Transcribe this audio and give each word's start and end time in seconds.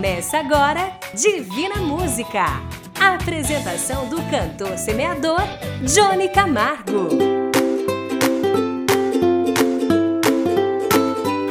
Começa 0.00 0.38
agora 0.38 0.92
Divina 1.12 1.76
Música. 1.76 2.46
A 2.98 3.16
apresentação 3.16 4.08
do 4.08 4.16
cantor 4.30 4.78
semeador 4.78 5.42
Johnny 5.82 6.30
Camargo. 6.30 7.10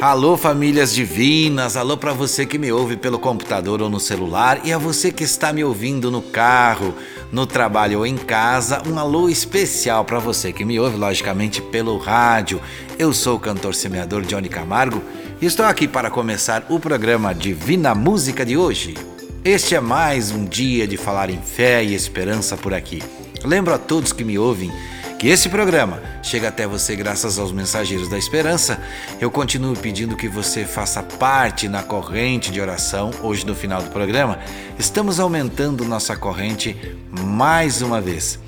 Alô 0.02 0.36
famílias 0.36 0.92
divinas, 0.92 1.76
alô 1.76 1.96
para 1.96 2.12
você 2.12 2.44
que 2.44 2.58
me 2.58 2.72
ouve 2.72 2.96
pelo 2.96 3.20
computador 3.20 3.80
ou 3.80 3.88
no 3.88 4.00
celular 4.00 4.62
e 4.64 4.72
a 4.72 4.78
você 4.78 5.12
que 5.12 5.22
está 5.22 5.52
me 5.52 5.62
ouvindo 5.62 6.10
no 6.10 6.20
carro, 6.20 6.92
no 7.30 7.46
trabalho 7.46 7.98
ou 7.98 8.06
em 8.06 8.16
casa, 8.16 8.82
um 8.84 8.98
alô 8.98 9.28
especial 9.28 10.04
para 10.04 10.18
você 10.18 10.52
que 10.52 10.64
me 10.64 10.80
ouve 10.80 10.96
logicamente 10.96 11.62
pelo 11.62 11.96
rádio. 11.98 12.60
Eu 12.98 13.12
sou 13.12 13.36
o 13.36 13.40
cantor 13.40 13.76
semeador 13.76 14.22
Johnny 14.22 14.48
Camargo 14.48 15.00
estou 15.46 15.64
aqui 15.64 15.88
para 15.88 16.10
começar 16.10 16.66
o 16.68 16.78
programa 16.78 17.34
Divina 17.34 17.94
Música 17.94 18.44
de 18.44 18.58
hoje. 18.58 18.94
Este 19.42 19.74
é 19.74 19.80
mais 19.80 20.30
um 20.30 20.44
dia 20.44 20.86
de 20.86 20.98
falar 20.98 21.30
em 21.30 21.40
fé 21.40 21.82
e 21.82 21.94
esperança 21.94 22.58
por 22.58 22.74
aqui. 22.74 23.02
Lembro 23.42 23.72
a 23.72 23.78
todos 23.78 24.12
que 24.12 24.22
me 24.22 24.38
ouvem 24.38 24.70
que 25.18 25.28
esse 25.28 25.48
programa 25.48 26.02
chega 26.22 26.48
até 26.48 26.66
você 26.66 26.94
graças 26.94 27.38
aos 27.38 27.52
mensageiros 27.52 28.08
da 28.08 28.18
esperança. 28.18 28.82
Eu 29.18 29.30
continuo 29.30 29.74
pedindo 29.74 30.14
que 30.14 30.28
você 30.28 30.66
faça 30.66 31.02
parte 31.02 31.68
na 31.68 31.82
corrente 31.82 32.52
de 32.52 32.60
oração. 32.60 33.10
Hoje, 33.22 33.46
no 33.46 33.54
final 33.54 33.82
do 33.82 33.88
programa, 33.88 34.38
estamos 34.78 35.18
aumentando 35.18 35.86
nossa 35.86 36.14
corrente 36.16 36.76
mais 37.10 37.80
uma 37.80 37.98
vez. 37.98 38.38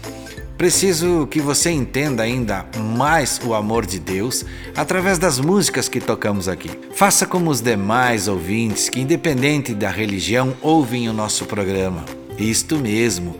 Preciso 0.63 1.27
que 1.27 1.41
você 1.41 1.73
entenda 1.73 2.23
ainda 2.23 2.65
mais 2.97 3.41
o 3.45 3.53
amor 3.53 3.85
de 3.85 3.99
Deus 3.99 4.45
através 4.77 5.19
das 5.19 5.41
músicas 5.41 5.89
que 5.89 6.01
tocamos 6.01 6.47
aqui. 6.47 6.71
Faça 6.95 7.27
como 7.27 7.51
os 7.51 7.61
demais 7.61 8.29
ouvintes 8.29 8.89
que, 8.89 9.01
independente 9.01 9.75
da 9.75 9.91
religião, 9.91 10.55
ouvem 10.63 11.09
o 11.09 11.13
nosso 11.13 11.47
programa. 11.47 12.05
Isto 12.39 12.79
mesmo. 12.79 13.35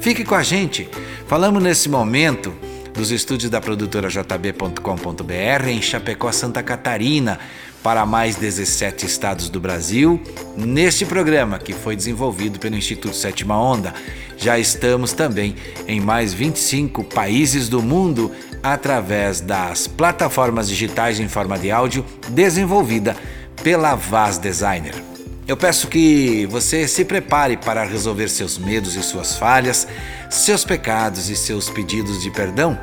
Fique 0.00 0.22
com 0.22 0.36
a 0.36 0.44
gente. 0.44 0.88
Falamos 1.26 1.60
nesse 1.60 1.88
momento 1.88 2.54
dos 2.98 3.12
estúdios 3.12 3.48
da 3.48 3.60
produtora 3.60 4.08
jb.com.br 4.08 5.68
em 5.68 5.80
Chapecó, 5.80 6.32
Santa 6.32 6.64
Catarina, 6.64 7.38
para 7.80 8.04
mais 8.04 8.34
17 8.34 9.06
estados 9.06 9.48
do 9.48 9.60
Brasil, 9.60 10.20
neste 10.56 11.06
programa 11.06 11.60
que 11.60 11.72
foi 11.72 11.94
desenvolvido 11.94 12.58
pelo 12.58 12.74
Instituto 12.74 13.14
Sétima 13.14 13.56
Onda. 13.56 13.94
Já 14.36 14.58
estamos 14.58 15.12
também 15.12 15.54
em 15.86 16.00
mais 16.00 16.34
25 16.34 17.04
países 17.04 17.68
do 17.68 17.80
mundo 17.80 18.32
através 18.64 19.40
das 19.40 19.86
plataformas 19.86 20.68
digitais 20.68 21.20
em 21.20 21.28
forma 21.28 21.56
de 21.56 21.70
áudio 21.70 22.04
desenvolvida 22.30 23.16
pela 23.62 23.94
Vaz 23.94 24.38
Designer. 24.38 25.17
Eu 25.48 25.56
peço 25.56 25.88
que 25.88 26.44
você 26.44 26.86
se 26.86 27.06
prepare 27.06 27.56
para 27.56 27.82
resolver 27.82 28.28
seus 28.28 28.58
medos 28.58 28.94
e 28.96 29.02
suas 29.02 29.38
falhas, 29.38 29.88
seus 30.28 30.62
pecados 30.62 31.30
e 31.30 31.34
seus 31.34 31.70
pedidos 31.70 32.22
de 32.22 32.30
perdão. 32.30 32.78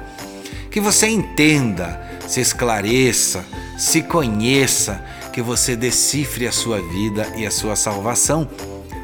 Que 0.71 0.81
você 0.81 1.07
entenda, 1.07 2.01
se 2.27 2.41
esclareça, 2.41 3.45
se 3.77 4.01
conheça, 4.01 4.99
que 5.31 5.43
você 5.43 5.75
decifre 5.75 6.47
a 6.47 6.51
sua 6.51 6.81
vida 6.81 7.27
e 7.35 7.45
a 7.45 7.51
sua 7.51 7.75
salvação, 7.75 8.49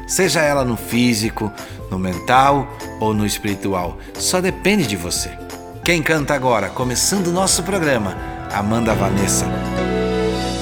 seja 0.08 0.40
ela 0.42 0.64
no 0.64 0.76
físico, 0.76 1.52
no 1.88 2.00
mental 2.00 2.66
ou 2.98 3.14
no 3.14 3.24
espiritual. 3.24 3.96
Só 4.14 4.40
depende 4.40 4.88
de 4.88 4.96
você. 4.96 5.30
Quem 5.84 6.02
canta 6.02 6.34
agora, 6.34 6.68
começando 6.68 7.28
o 7.28 7.32
nosso 7.32 7.62
programa, 7.62 8.16
Amanda 8.52 8.92
Vanessa. 8.92 9.46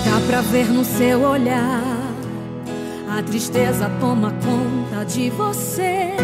Dá 0.04 0.20
pra 0.26 0.42
ver 0.42 0.66
no 0.66 0.84
seu 0.84 1.22
olhar, 1.22 1.82
a 3.20 3.22
tristeza 3.22 3.90
toma 4.00 4.32
conta 4.42 5.04
de 5.04 5.28
você. 5.28 6.14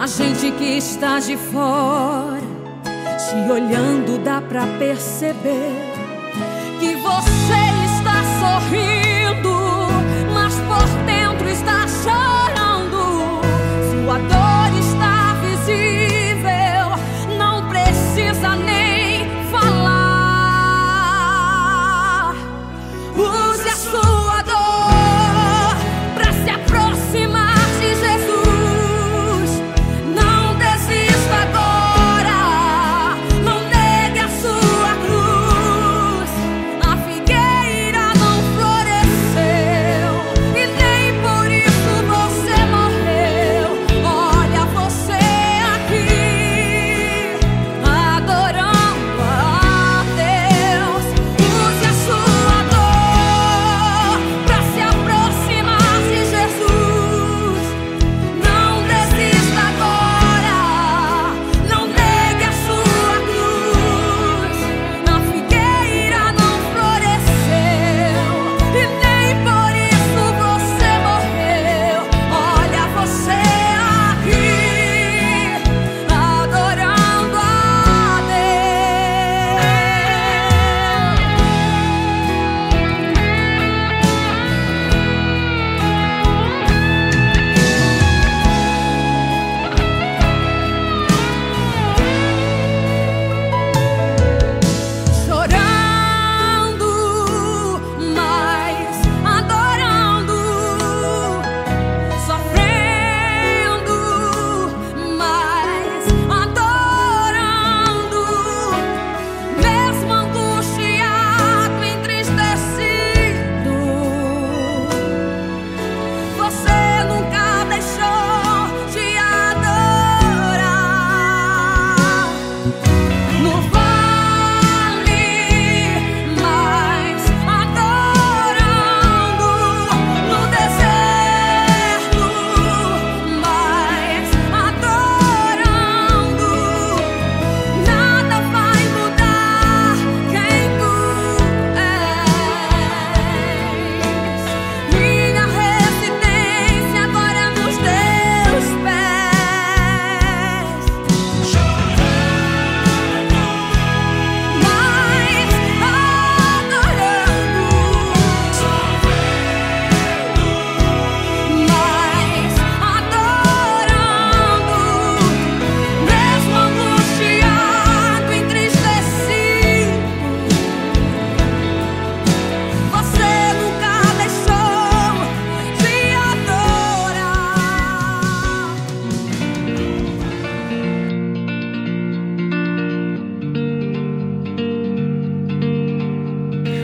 A 0.00 0.06
gente 0.06 0.50
que 0.52 0.78
está 0.78 1.20
de 1.20 1.36
fora, 1.36 2.40
te 2.82 3.52
olhando, 3.52 4.18
dá 4.24 4.40
pra 4.40 4.66
perceber 4.78 5.92
que 6.80 6.96
você 6.96 7.62
está 7.84 8.16
sorrindo, 8.40 9.01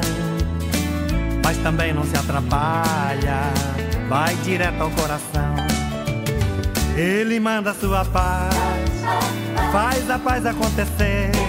mas 1.41 1.55
também 1.59 1.93
não 1.93 2.03
se 2.03 2.17
atrapalha. 2.17 3.43
Vai 4.09 4.35
direto 4.43 4.81
ao 4.81 4.91
coração. 4.91 5.55
Ele 6.97 7.39
manda 7.39 7.71
a 7.71 7.73
sua 7.73 8.03
paz, 8.03 8.53
faz 9.71 10.09
a 10.09 10.19
paz 10.19 10.45
acontecer. 10.45 11.40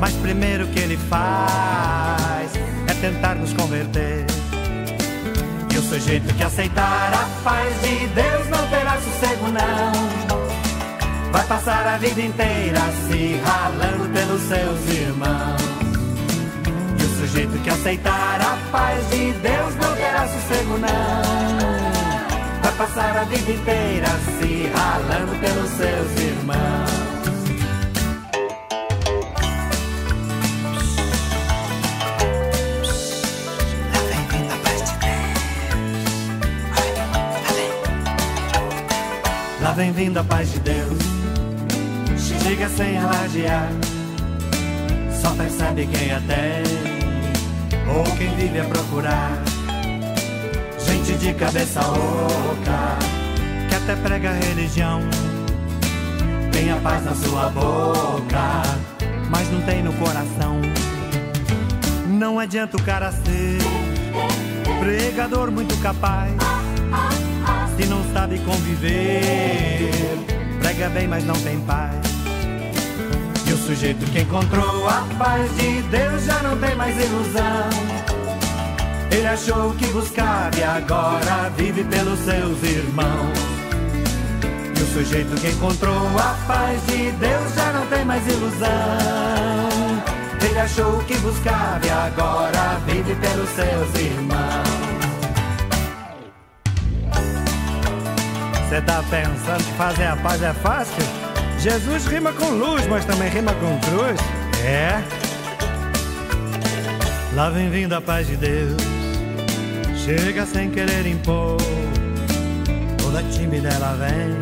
Mas 0.00 0.12
primeiro 0.14 0.66
que 0.68 0.80
ele 0.80 0.96
faz 0.96 2.50
é 2.86 2.94
tentar 3.00 3.34
nos 3.34 3.52
converter. 3.52 4.26
E 5.72 5.78
o 5.78 5.82
sujeito 5.82 6.32
que 6.34 6.42
aceitar 6.42 7.12
a 7.12 7.42
paz 7.42 7.80
de 7.82 8.06
Deus 8.08 8.48
não 8.48 8.66
terá 8.68 8.96
sossego, 9.00 9.46
não. 9.48 11.32
Vai 11.32 11.44
passar 11.46 11.86
a 11.86 11.96
vida 11.98 12.20
inteira 12.20 12.80
se 13.08 13.40
ralando 13.44 14.08
pelos 14.12 14.40
seus 14.42 14.96
irmãos. 14.96 15.60
E 16.96 17.02
o 17.02 17.16
sujeito 17.18 17.58
que 17.62 17.70
aceitar 17.70 18.40
a 18.40 18.56
paz 18.70 19.10
de 19.10 19.32
Deus 19.32 19.74
não 19.74 19.96
terá 19.96 20.28
sossego, 20.28 20.78
não. 20.78 22.62
Vai 22.62 22.72
passar 22.78 23.16
a 23.16 23.24
vida 23.24 23.50
inteira 23.50 24.06
se 24.38 24.70
ralando 24.76 25.32
pelos 25.40 25.70
seus 25.70 26.20
irmãos. 26.22 27.03
Vem 39.74 39.90
vindo 39.90 40.18
a 40.18 40.24
paz 40.24 40.52
de 40.52 40.60
Deus. 40.60 40.98
Chega 42.16 42.68
sem 42.68 42.96
alardear, 42.96 43.68
só 45.20 45.30
percebe 45.34 45.86
quem 45.86 46.12
a 46.12 46.20
tem 46.20 46.62
ou 47.88 48.04
quem 48.16 48.34
vive 48.36 48.60
a 48.60 48.64
procurar. 48.64 49.42
Gente 50.78 51.14
de 51.18 51.34
cabeça 51.34 51.80
oca, 51.80 52.98
que 53.68 53.74
até 53.74 53.96
prega 53.96 54.32
religião, 54.32 55.00
tem 56.52 56.70
a 56.70 56.76
paz 56.76 57.04
na 57.04 57.14
sua 57.14 57.48
boca, 57.48 58.62
mas 59.28 59.50
não 59.50 59.60
tem 59.62 59.82
no 59.82 59.92
coração. 59.94 60.60
Não 62.06 62.38
adianta 62.38 62.76
o 62.76 62.82
cara 62.82 63.10
ser 63.10 63.58
pregador 64.78 65.50
muito 65.50 65.76
capaz 65.82 66.32
se 67.76 67.86
não 67.86 68.02
sabe 68.12 68.38
conviver. 68.40 69.90
Prega 70.60 70.88
bem, 70.90 71.08
mas 71.08 71.24
não 71.24 71.34
tem 71.34 71.58
paz. 71.60 71.96
E 73.46 73.52
o 73.52 73.56
sujeito 73.56 74.04
que 74.06 74.20
encontrou 74.20 74.88
a 74.88 75.06
paz 75.18 75.50
de 75.56 75.82
Deus 75.82 76.24
já 76.24 76.42
não 76.42 76.56
tem 76.58 76.74
mais 76.74 76.96
ilusão. 76.96 78.04
Ele 79.10 79.26
achou 79.26 79.72
que 79.74 79.86
buscava 79.88 80.50
e 80.56 80.62
agora 80.62 81.50
vive 81.56 81.84
pelos 81.84 82.18
seus 82.20 82.62
irmãos. 82.62 83.38
E 84.76 84.82
o 84.82 84.86
sujeito 84.86 85.40
que 85.40 85.48
encontrou 85.48 86.08
a 86.18 86.36
paz 86.46 86.80
de 86.86 87.12
Deus 87.12 87.54
já 87.54 87.72
não 87.72 87.86
tem 87.86 88.04
mais 88.04 88.26
ilusão. 88.26 90.04
Ele 90.42 90.58
achou 90.58 90.98
que 91.04 91.16
buscava 91.18 91.80
e 91.84 91.90
agora 91.90 92.80
vive 92.86 93.14
pelos 93.14 93.48
seus 93.50 93.94
irmãos. 93.94 94.83
Você 98.74 98.80
tá 98.80 99.04
pensando 99.08 99.64
que 99.64 99.72
fazer 99.74 100.06
a 100.06 100.16
paz 100.16 100.42
é 100.42 100.52
fácil? 100.52 101.04
Jesus 101.60 102.06
rima 102.06 102.32
com 102.32 102.48
luz, 102.48 102.84
mas 102.88 103.04
também 103.04 103.28
rima 103.28 103.54
com 103.54 103.78
cruz. 103.78 104.20
É. 104.64 105.00
Lá 107.36 107.50
vem 107.50 107.70
vindo 107.70 107.92
a 107.92 108.00
paz 108.00 108.26
de 108.26 108.34
Deus. 108.34 108.74
Chega 110.04 110.44
sem 110.44 110.72
querer 110.72 111.06
impor. 111.06 111.56
Toda 112.98 113.22
tímida 113.22 113.68
ela 113.68 113.92
vem. 113.92 114.36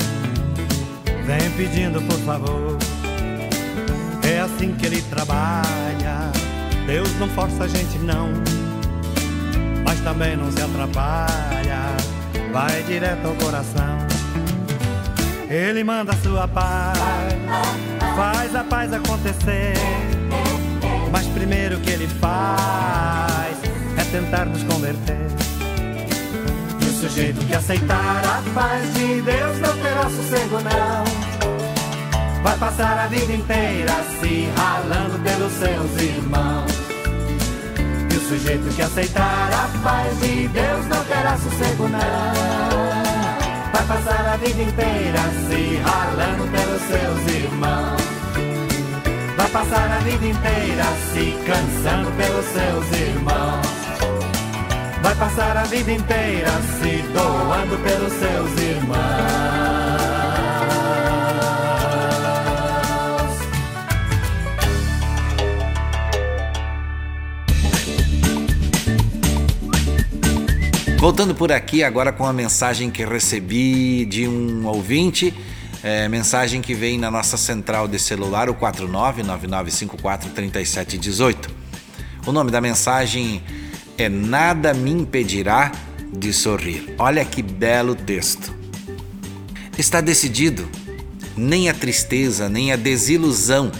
Vem 1.27 1.51
pedindo 1.51 2.01
por 2.01 2.19
favor. 2.21 2.79
É 4.27 4.41
assim 4.41 4.73
que 4.73 4.87
ele 4.87 5.03
trabalha. 5.03 6.33
Deus 6.87 7.15
não 7.21 7.29
força 7.29 7.65
a 7.65 7.69
gente 7.69 7.99
não. 7.99 8.31
Mas 9.85 10.01
também 10.01 10.39
não 10.39 10.51
se 10.51 10.63
atrapalha. 10.63 11.83
Vai 12.51 12.83
direto 12.85 13.27
ao 13.27 13.35
coração. 13.35 14.02
Ele 15.53 15.85
manda 15.85 16.13
a 16.13 16.17
sua 16.17 16.49
paz, 16.49 16.99
faz 18.17 18.57
a 18.57 18.65
paz 18.65 18.91
acontecer. 18.91 19.75
Mas 21.13 21.27
primeiro 21.27 21.79
que 21.81 21.91
ele 21.91 22.09
faz 22.09 23.55
é 23.99 24.05
tentar 24.11 24.47
nos 24.47 24.63
converter. 24.63 25.27
E 26.81 26.85
o 26.87 26.93
sujeito 26.95 27.45
que 27.45 27.55
aceitar 27.55 28.23
a 28.25 28.43
paz 28.55 28.95
de 28.95 29.21
Deus 29.21 29.59
não 29.59 29.77
terá 29.77 30.05
sossego, 30.05 30.57
não. 30.63 32.43
Vai 32.43 32.57
passar 32.57 32.99
a 33.01 33.07
vida 33.09 33.35
inteira 33.35 33.93
se 34.23 34.49
ralando 34.57 35.19
pelos 35.19 35.53
seus 35.53 36.01
irmãos. 36.01 36.73
E 38.11 38.17
o 38.17 38.21
sujeito 38.27 38.75
que 38.75 38.81
aceitar 38.81 39.51
a 39.53 39.69
paz 39.83 40.19
de 40.19 40.49
Deus 40.49 40.87
não 40.87 41.05
terá 41.05 41.37
sossego, 41.37 41.89
não. 41.89 42.92
Passar 43.93 44.27
a 44.27 44.37
vida 44.39 44.63
inteira 44.63 45.21
se 45.47 45.77
ralando 45.85 46.49
pelos 46.51 46.81
seus 46.81 47.37
irmãos. 47.37 48.01
Vai 49.37 49.49
passar 49.51 49.93
a 49.93 49.99
vida 49.99 50.27
inteira 50.29 50.85
se 51.13 51.37
cansando 51.45 52.11
pelos 52.13 52.47
seus 52.47 53.01
irmãos. 53.01 53.67
Vai 55.03 55.15
passar 55.17 55.59
a 55.59 55.65
vida 55.65 55.93
inteira 55.93 56.51
se 56.81 57.03
doando 57.13 57.77
pelos 57.85 58.13
seus 58.15 58.63
irmãos. 58.63 59.62
Voltando 71.03 71.35
por 71.35 71.51
aqui 71.51 71.83
agora 71.83 72.13
com 72.13 72.25
a 72.25 72.33
mensagem 72.33 72.89
que 72.89 73.05
recebi 73.05 74.05
de 74.05 74.29
um 74.29 74.65
ouvinte, 74.69 75.35
é, 75.83 76.07
mensagem 76.07 76.63
que 76.63 76.77
vem 76.77 76.97
na 76.97 77.11
nossa 77.11 77.37
central 77.37 77.89
de 77.89 77.99
celular, 77.99 78.49
o 78.49 78.55
4999543718. 78.55 81.51
O 82.25 82.31
nome 82.31 82.53
da 82.53 82.61
mensagem 82.61 83.43
é 83.99 84.09
Nada 84.09 84.73
me 84.73 84.93
impedirá 84.93 85.73
de 86.13 86.33
sorrir. 86.33 86.95
Olha 86.97 87.25
que 87.25 87.43
belo 87.43 87.97
texto. 87.97 88.55
Está 89.77 90.01
decidido 90.01 90.69
nem 91.37 91.69
a 91.69 91.75
tristeza, 91.75 92.49
nem 92.49 92.71
a 92.71 92.77
desilusão, 92.77 93.73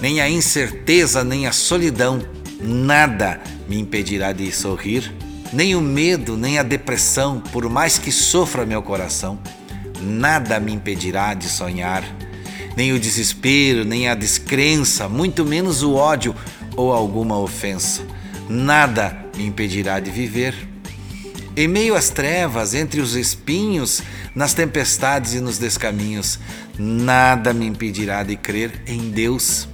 nem 0.00 0.20
a 0.20 0.28
incerteza, 0.28 1.22
nem 1.22 1.46
a 1.46 1.52
solidão, 1.52 2.20
nada 2.60 3.40
me 3.68 3.78
impedirá 3.78 4.32
de 4.32 4.50
sorrir, 4.50 5.14
nem 5.54 5.76
o 5.76 5.80
medo, 5.80 6.36
nem 6.36 6.58
a 6.58 6.64
depressão, 6.64 7.40
por 7.52 7.68
mais 7.70 7.96
que 7.96 8.10
sofra 8.10 8.66
meu 8.66 8.82
coração, 8.82 9.38
nada 10.00 10.58
me 10.58 10.72
impedirá 10.72 11.32
de 11.32 11.48
sonhar, 11.48 12.02
nem 12.76 12.92
o 12.92 12.98
desespero, 12.98 13.84
nem 13.84 14.08
a 14.08 14.16
descrença, 14.16 15.08
muito 15.08 15.44
menos 15.44 15.84
o 15.84 15.94
ódio 15.94 16.34
ou 16.76 16.92
alguma 16.92 17.38
ofensa, 17.38 18.02
nada 18.48 19.16
me 19.36 19.46
impedirá 19.46 20.00
de 20.00 20.10
viver. 20.10 20.54
Em 21.56 21.68
meio 21.68 21.94
às 21.94 22.10
trevas, 22.10 22.74
entre 22.74 23.00
os 23.00 23.14
espinhos, 23.14 24.02
nas 24.34 24.54
tempestades 24.54 25.34
e 25.34 25.40
nos 25.40 25.56
descaminhos, 25.56 26.40
nada 26.76 27.52
me 27.52 27.64
impedirá 27.64 28.24
de 28.24 28.34
crer 28.34 28.82
em 28.88 29.08
Deus. 29.10 29.68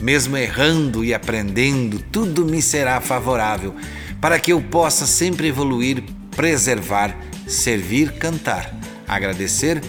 Mesmo 0.00 0.38
errando 0.38 1.04
e 1.04 1.12
aprendendo, 1.12 1.98
tudo 2.10 2.46
me 2.46 2.62
será 2.62 2.98
favorável, 3.02 3.74
para 4.20 4.38
que 4.38 4.52
eu 4.52 4.60
possa 4.60 5.06
sempre 5.06 5.48
evoluir, 5.48 6.02
preservar, 6.30 7.16
servir, 7.46 8.12
cantar, 8.12 8.74
agradecer, 9.06 9.80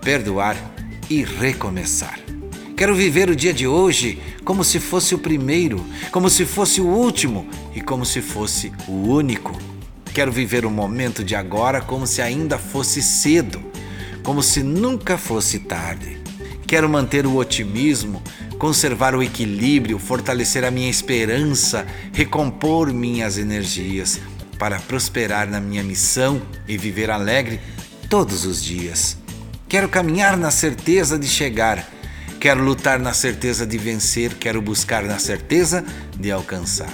perdoar 0.00 0.56
e 1.08 1.24
recomeçar. 1.24 2.18
Quero 2.76 2.94
viver 2.94 3.28
o 3.28 3.34
dia 3.34 3.52
de 3.52 3.66
hoje 3.66 4.22
como 4.44 4.62
se 4.62 4.78
fosse 4.78 5.14
o 5.14 5.18
primeiro, 5.18 5.84
como 6.12 6.30
se 6.30 6.44
fosse 6.44 6.80
o 6.80 6.86
último 6.86 7.48
e 7.74 7.80
como 7.80 8.04
se 8.06 8.20
fosse 8.20 8.72
o 8.86 8.92
único. 8.92 9.52
Quero 10.14 10.30
viver 10.30 10.64
o 10.64 10.70
momento 10.70 11.24
de 11.24 11.34
agora 11.34 11.80
como 11.80 12.06
se 12.06 12.22
ainda 12.22 12.58
fosse 12.58 13.02
cedo, 13.02 13.60
como 14.22 14.42
se 14.42 14.62
nunca 14.62 15.18
fosse 15.18 15.58
tarde. 15.60 16.17
Quero 16.68 16.88
manter 16.88 17.26
o 17.26 17.34
otimismo, 17.34 18.22
conservar 18.58 19.16
o 19.16 19.22
equilíbrio, 19.22 19.98
fortalecer 19.98 20.64
a 20.64 20.70
minha 20.70 20.88
esperança, 20.88 21.84
recompor 22.12 22.94
minhas 22.94 23.38
energias 23.38 24.20
para 24.56 24.78
prosperar 24.78 25.48
na 25.50 25.60
minha 25.60 25.82
missão 25.82 26.40
e 26.68 26.78
viver 26.78 27.10
alegre 27.10 27.58
todos 28.08 28.44
os 28.44 28.62
dias. 28.62 29.16
Quero 29.68 29.88
caminhar 29.88 30.36
na 30.36 30.52
certeza 30.52 31.18
de 31.18 31.26
chegar 31.26 31.98
Quero 32.40 32.62
lutar 32.62 33.00
na 33.00 33.12
certeza 33.12 33.66
de 33.66 33.76
vencer, 33.76 34.34
quero 34.34 34.62
buscar 34.62 35.02
na 35.02 35.18
certeza 35.18 35.84
de 36.16 36.30
alcançar. 36.30 36.92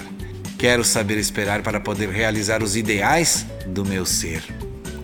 Quero 0.57 0.83
saber 0.83 1.19
esperar 1.19 1.61
para 1.61 1.79
poder 1.79 2.09
realizar 2.09 2.63
os 2.63 2.75
ideais 2.75 3.45
do 3.67 3.85
meu 3.85 4.07
ser. 4.07 4.43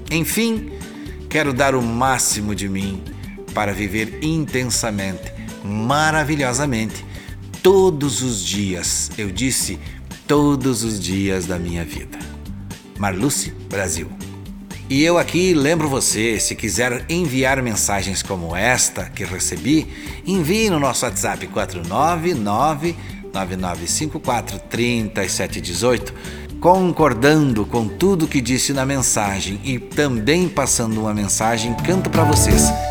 Enfim, 0.10 0.72
quero 1.30 1.54
dar 1.54 1.76
o 1.76 1.82
máximo 1.82 2.56
de 2.56 2.68
mim 2.68 3.04
para 3.54 3.74
viver 3.74 4.20
intensamente, 4.22 5.32
maravilhosamente, 5.64 7.06
todos 7.62 8.22
os 8.22 8.44
dias. 8.44 9.12
Eu 9.18 9.32
disse 9.32 9.80
todos 10.28 10.84
os 10.84 11.00
dias 11.00 11.46
da 11.46 11.60
minha 11.60 11.84
vida. 11.84 12.18
Marluce, 12.98 13.52
Brasil. 13.70 14.10
E 14.90 15.04
eu 15.04 15.18
aqui 15.18 15.54
lembro 15.54 15.88
você, 15.88 16.38
se 16.38 16.54
quiser 16.54 17.06
enviar 17.08 17.62
mensagens 17.62 18.22
como 18.22 18.54
esta 18.54 19.06
que 19.06 19.24
recebi, 19.24 19.88
envie 20.28 20.70
no 20.70 20.80
nosso 20.80 21.06
WhatsApp 21.06 21.48
499 21.48 22.96
9954 23.34 24.60
3718, 24.70 26.14
concordando 26.60 27.66
com 27.66 27.88
tudo 27.88 28.28
que 28.28 28.42
disse 28.42 28.74
na 28.74 28.86
mensagem 28.86 29.62
e 29.64 29.80
também 29.80 30.50
passando 30.50 31.00
uma 31.00 31.14
mensagem, 31.14 31.74
canto 31.76 32.10
para 32.10 32.26
vocês. 32.26 32.91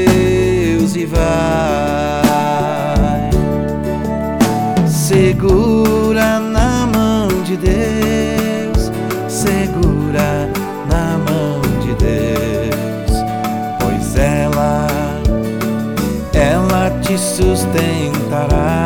vai. 1.05 1.31
Segura 4.87 6.39
na 6.39 6.87
mão 6.87 7.27
de 7.43 7.57
Deus, 7.57 8.91
segura 9.27 10.49
na 10.89 11.17
mão 11.17 11.61
de 11.81 11.93
Deus, 11.95 13.23
pois 13.79 14.15
ela, 14.15 14.87
ela 16.33 16.89
te 17.01 17.17
sustentará. 17.17 18.85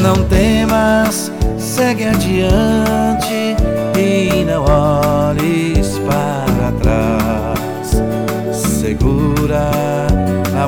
Não 0.00 0.24
temas, 0.24 1.30
segue 1.58 2.04
adiante 2.04 2.99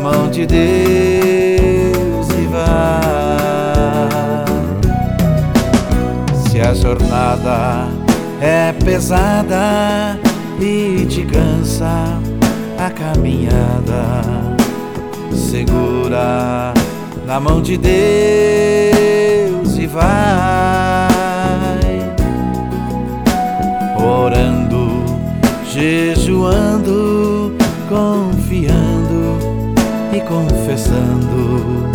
mão 0.03 0.29
de 0.29 0.45
Deus 0.45 2.29
e 2.29 2.47
vai 2.49 3.13
a 6.61 6.75
jornada 6.75 7.89
é 8.41 8.73
pesada 8.73 10.19
e 10.61 11.07
te 11.07 11.23
cansa 11.23 12.19
a 12.79 12.91
caminhada. 12.91 14.23
Segura 15.33 16.73
na 17.27 17.41
mão 17.41 17.61
de 17.61 17.77
Deus 17.77 19.77
e 19.77 19.87
vai 19.87 20.05
orando, 23.97 25.05
jejuando, 25.65 27.55
confiando 27.89 28.42
e 30.13 30.21
confessando. 30.21 31.91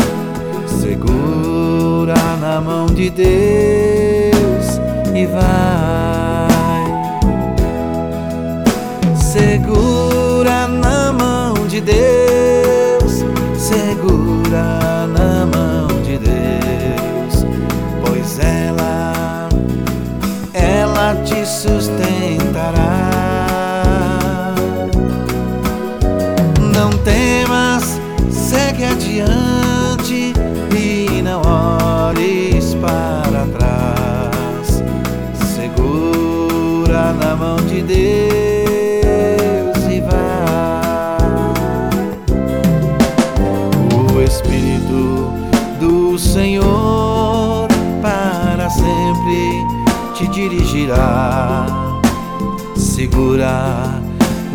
Segura 0.66 2.16
na 2.42 2.60
mão 2.60 2.88
de 2.88 3.10
Deus 3.10 4.80
e 5.16 5.26
vai. 5.28 6.88
Segura 9.16 10.68
na 10.68 11.14
mão 11.14 11.54
de 11.68 11.80
Deus, 11.80 12.17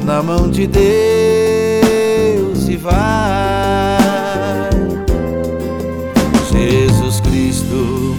na 0.05 0.23
mão 0.23 0.51
de 0.51 0.67
Deus 0.67 0.83
e 2.69 2.77
vai. 2.77 2.93
Jesus 6.51 7.21
Cristo 7.21 8.17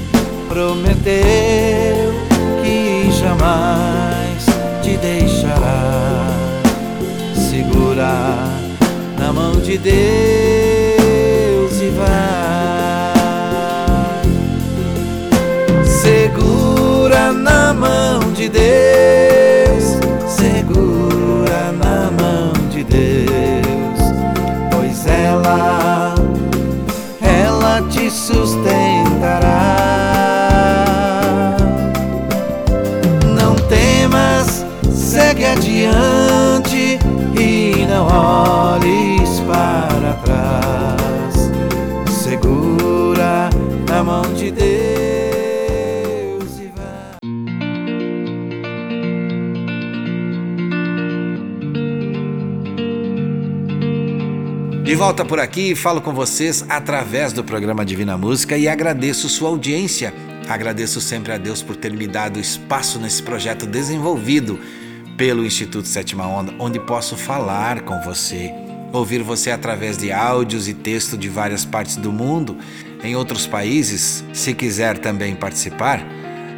prometeu 0.47 2.13
que 2.63 3.11
jamais 3.11 4.45
te 4.81 4.97
deixará. 4.97 6.27
Segura 7.35 8.35
na 9.17 9.31
mão 9.33 9.53
de 9.53 9.77
Deus 9.77 10.52
sustentará. 28.13 29.75
Não 33.35 33.55
temas, 33.55 34.63
segue 34.93 35.45
adiante 35.45 36.99
e 37.37 37.85
não 37.87 38.05
olhes 38.05 39.39
para 39.47 40.13
trás. 40.23 41.51
Segura 42.15 43.49
a 43.91 44.03
mão 44.03 44.21
de 44.33 44.51
Deus 44.51 44.62
volta 55.03 55.25
por 55.25 55.37
aqui, 55.37 55.75
falo 55.75 55.99
com 55.99 56.13
vocês 56.13 56.63
através 56.69 57.33
do 57.33 57.43
programa 57.43 57.83
Divina 57.83 58.17
Música 58.17 58.57
e 58.57 58.69
agradeço 58.69 59.27
sua 59.27 59.49
audiência. 59.49 60.13
Agradeço 60.47 61.01
sempre 61.01 61.33
a 61.33 61.37
Deus 61.37 61.61
por 61.61 61.75
ter 61.75 61.91
me 61.91 62.07
dado 62.07 62.39
espaço 62.39 62.97
nesse 62.99 63.21
projeto 63.21 63.65
desenvolvido 63.65 64.57
pelo 65.17 65.45
Instituto 65.45 65.89
Sétima 65.89 66.25
Onda, 66.25 66.53
onde 66.57 66.79
posso 66.79 67.17
falar 67.17 67.81
com 67.81 67.99
você, 67.99 68.53
ouvir 68.93 69.21
você 69.21 69.51
através 69.51 69.97
de 69.97 70.09
áudios 70.09 70.69
e 70.69 70.73
texto 70.73 71.17
de 71.17 71.27
várias 71.27 71.65
partes 71.65 71.97
do 71.97 72.09
mundo, 72.09 72.57
em 73.03 73.13
outros 73.13 73.45
países. 73.45 74.23
Se 74.31 74.53
quiser 74.53 74.97
também 74.99 75.35
participar, 75.35 75.99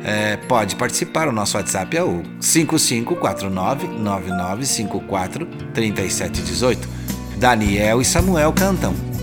é, 0.03 0.37
pode 0.37 0.75
participar. 0.75 1.27
O 1.27 1.31
nosso 1.31 1.57
WhatsApp 1.57 1.97
é 1.97 2.03
o 2.03 2.21
5549 2.39 3.87
9954 3.87 5.47
3718. 5.73 7.04
Daniel 7.37 8.01
e 8.01 8.05
Samuel 8.05 8.51
cantam. 8.53 9.14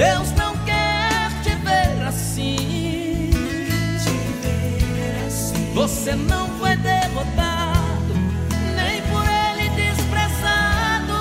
Deus 0.00 0.32
não 0.32 0.56
quer 0.64 1.28
te 1.42 1.50
ver 1.56 2.06
assim. 2.08 3.28
Você 5.74 6.14
não 6.14 6.48
foi 6.58 6.74
derrotado, 6.76 8.14
nem 8.76 9.02
por 9.02 9.22
ele 9.28 9.68
desprezado. 9.76 11.18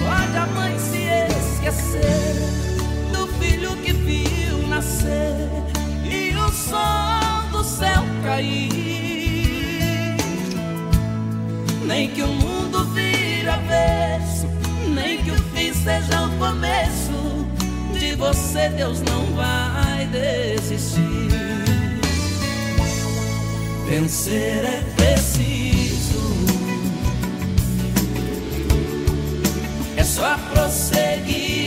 Pode 0.00 0.36
a 0.36 0.46
mãe 0.46 0.76
se 0.80 1.04
esquecer 1.38 2.34
do 3.12 3.28
filho 3.38 3.76
que 3.76 3.92
viu 3.92 4.66
nascer 4.66 5.48
e 6.04 6.34
o 6.34 6.48
sol 6.50 7.52
do 7.52 7.62
céu 7.62 8.02
cair. 8.24 8.71
Nem 11.92 12.08
que 12.08 12.22
o 12.22 12.26
mundo 12.26 12.86
vire 12.94 13.46
avesso, 13.46 14.46
nem 14.94 15.22
que 15.22 15.30
o 15.30 15.36
fim 15.54 15.74
seja 15.74 16.22
o 16.22 16.38
começo. 16.38 17.46
De 17.92 18.14
você 18.16 18.70
Deus 18.70 19.02
não 19.02 19.26
vai 19.36 20.06
desistir. 20.06 21.02
Vencer 23.86 24.64
é 24.64 24.82
preciso, 24.96 26.34
é 29.94 30.02
só 30.02 30.38
prosseguir. 30.50 31.62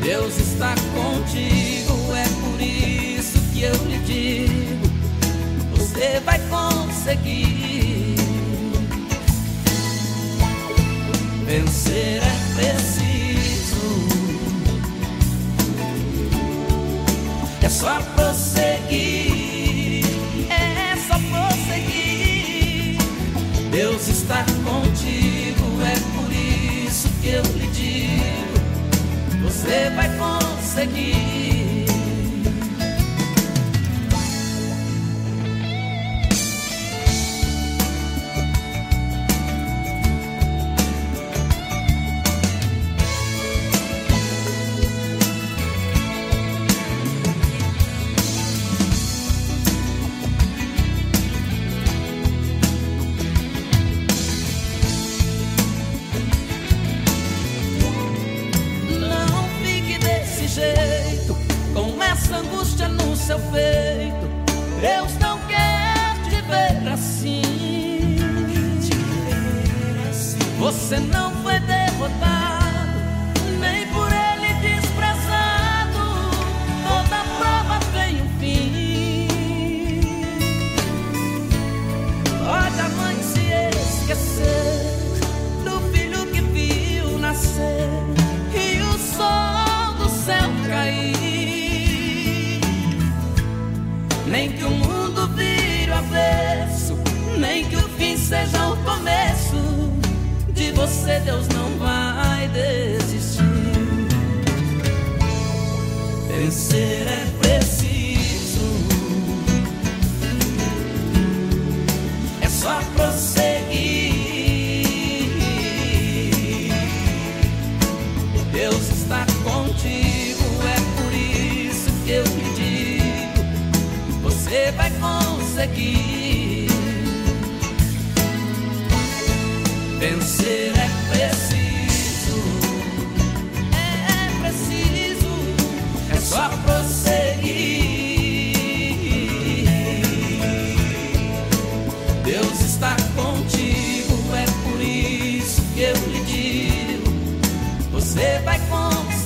Deus 0.00 0.38
está 0.38 0.74
contigo, 0.94 1.73
conseguir. 7.04 8.16
Vencer 11.44 12.22
é 12.22 12.34
preciso, 12.56 14.08
é 17.62 17.68
só 17.68 18.00
prosseguir, 18.14 20.06
é 20.48 20.96
só 21.06 21.18
prosseguir. 21.28 22.98
Deus 23.70 24.08
está 24.08 24.42
contigo, 24.64 25.82
é 25.82 25.94
por 26.16 26.32
isso 26.32 27.10
que 27.20 27.28
eu 27.28 27.42
lhe 27.42 27.66
digo: 27.68 29.42
você 29.42 29.90
vai 29.90 30.08
conseguir. 30.16 31.53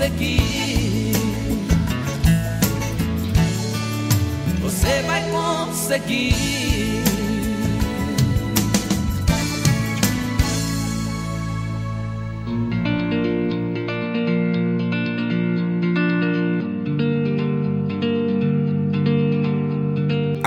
Conseguir. 0.09 1.13
Você 4.63 5.03
vai 5.03 5.23
conseguir. 5.31 6.68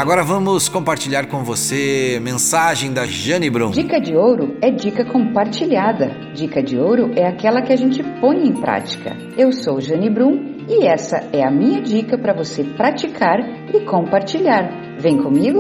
Agora 0.01 0.23
vamos 0.23 0.67
compartilhar 0.67 1.27
com 1.27 1.43
você 1.43 2.19
mensagem 2.23 2.91
da 2.91 3.05
Jane 3.05 3.51
Brum. 3.51 3.69
Dica 3.69 4.01
de 4.01 4.15
ouro 4.15 4.57
é 4.59 4.71
dica 4.71 5.05
compartilhada. 5.05 6.07
Dica 6.33 6.63
de 6.63 6.75
ouro 6.75 7.11
é 7.15 7.27
aquela 7.27 7.61
que 7.61 7.71
a 7.71 7.75
gente 7.75 8.01
põe 8.19 8.47
em 8.47 8.51
prática. 8.51 9.15
Eu 9.37 9.51
sou 9.51 9.79
Jane 9.79 10.09
Brum 10.09 10.55
e 10.67 10.87
essa 10.87 11.17
é 11.31 11.45
a 11.45 11.51
minha 11.51 11.79
dica 11.79 12.17
para 12.17 12.33
você 12.33 12.63
praticar 12.63 13.41
e 13.71 13.81
compartilhar. 13.81 14.97
Vem 14.97 15.21
comigo? 15.21 15.59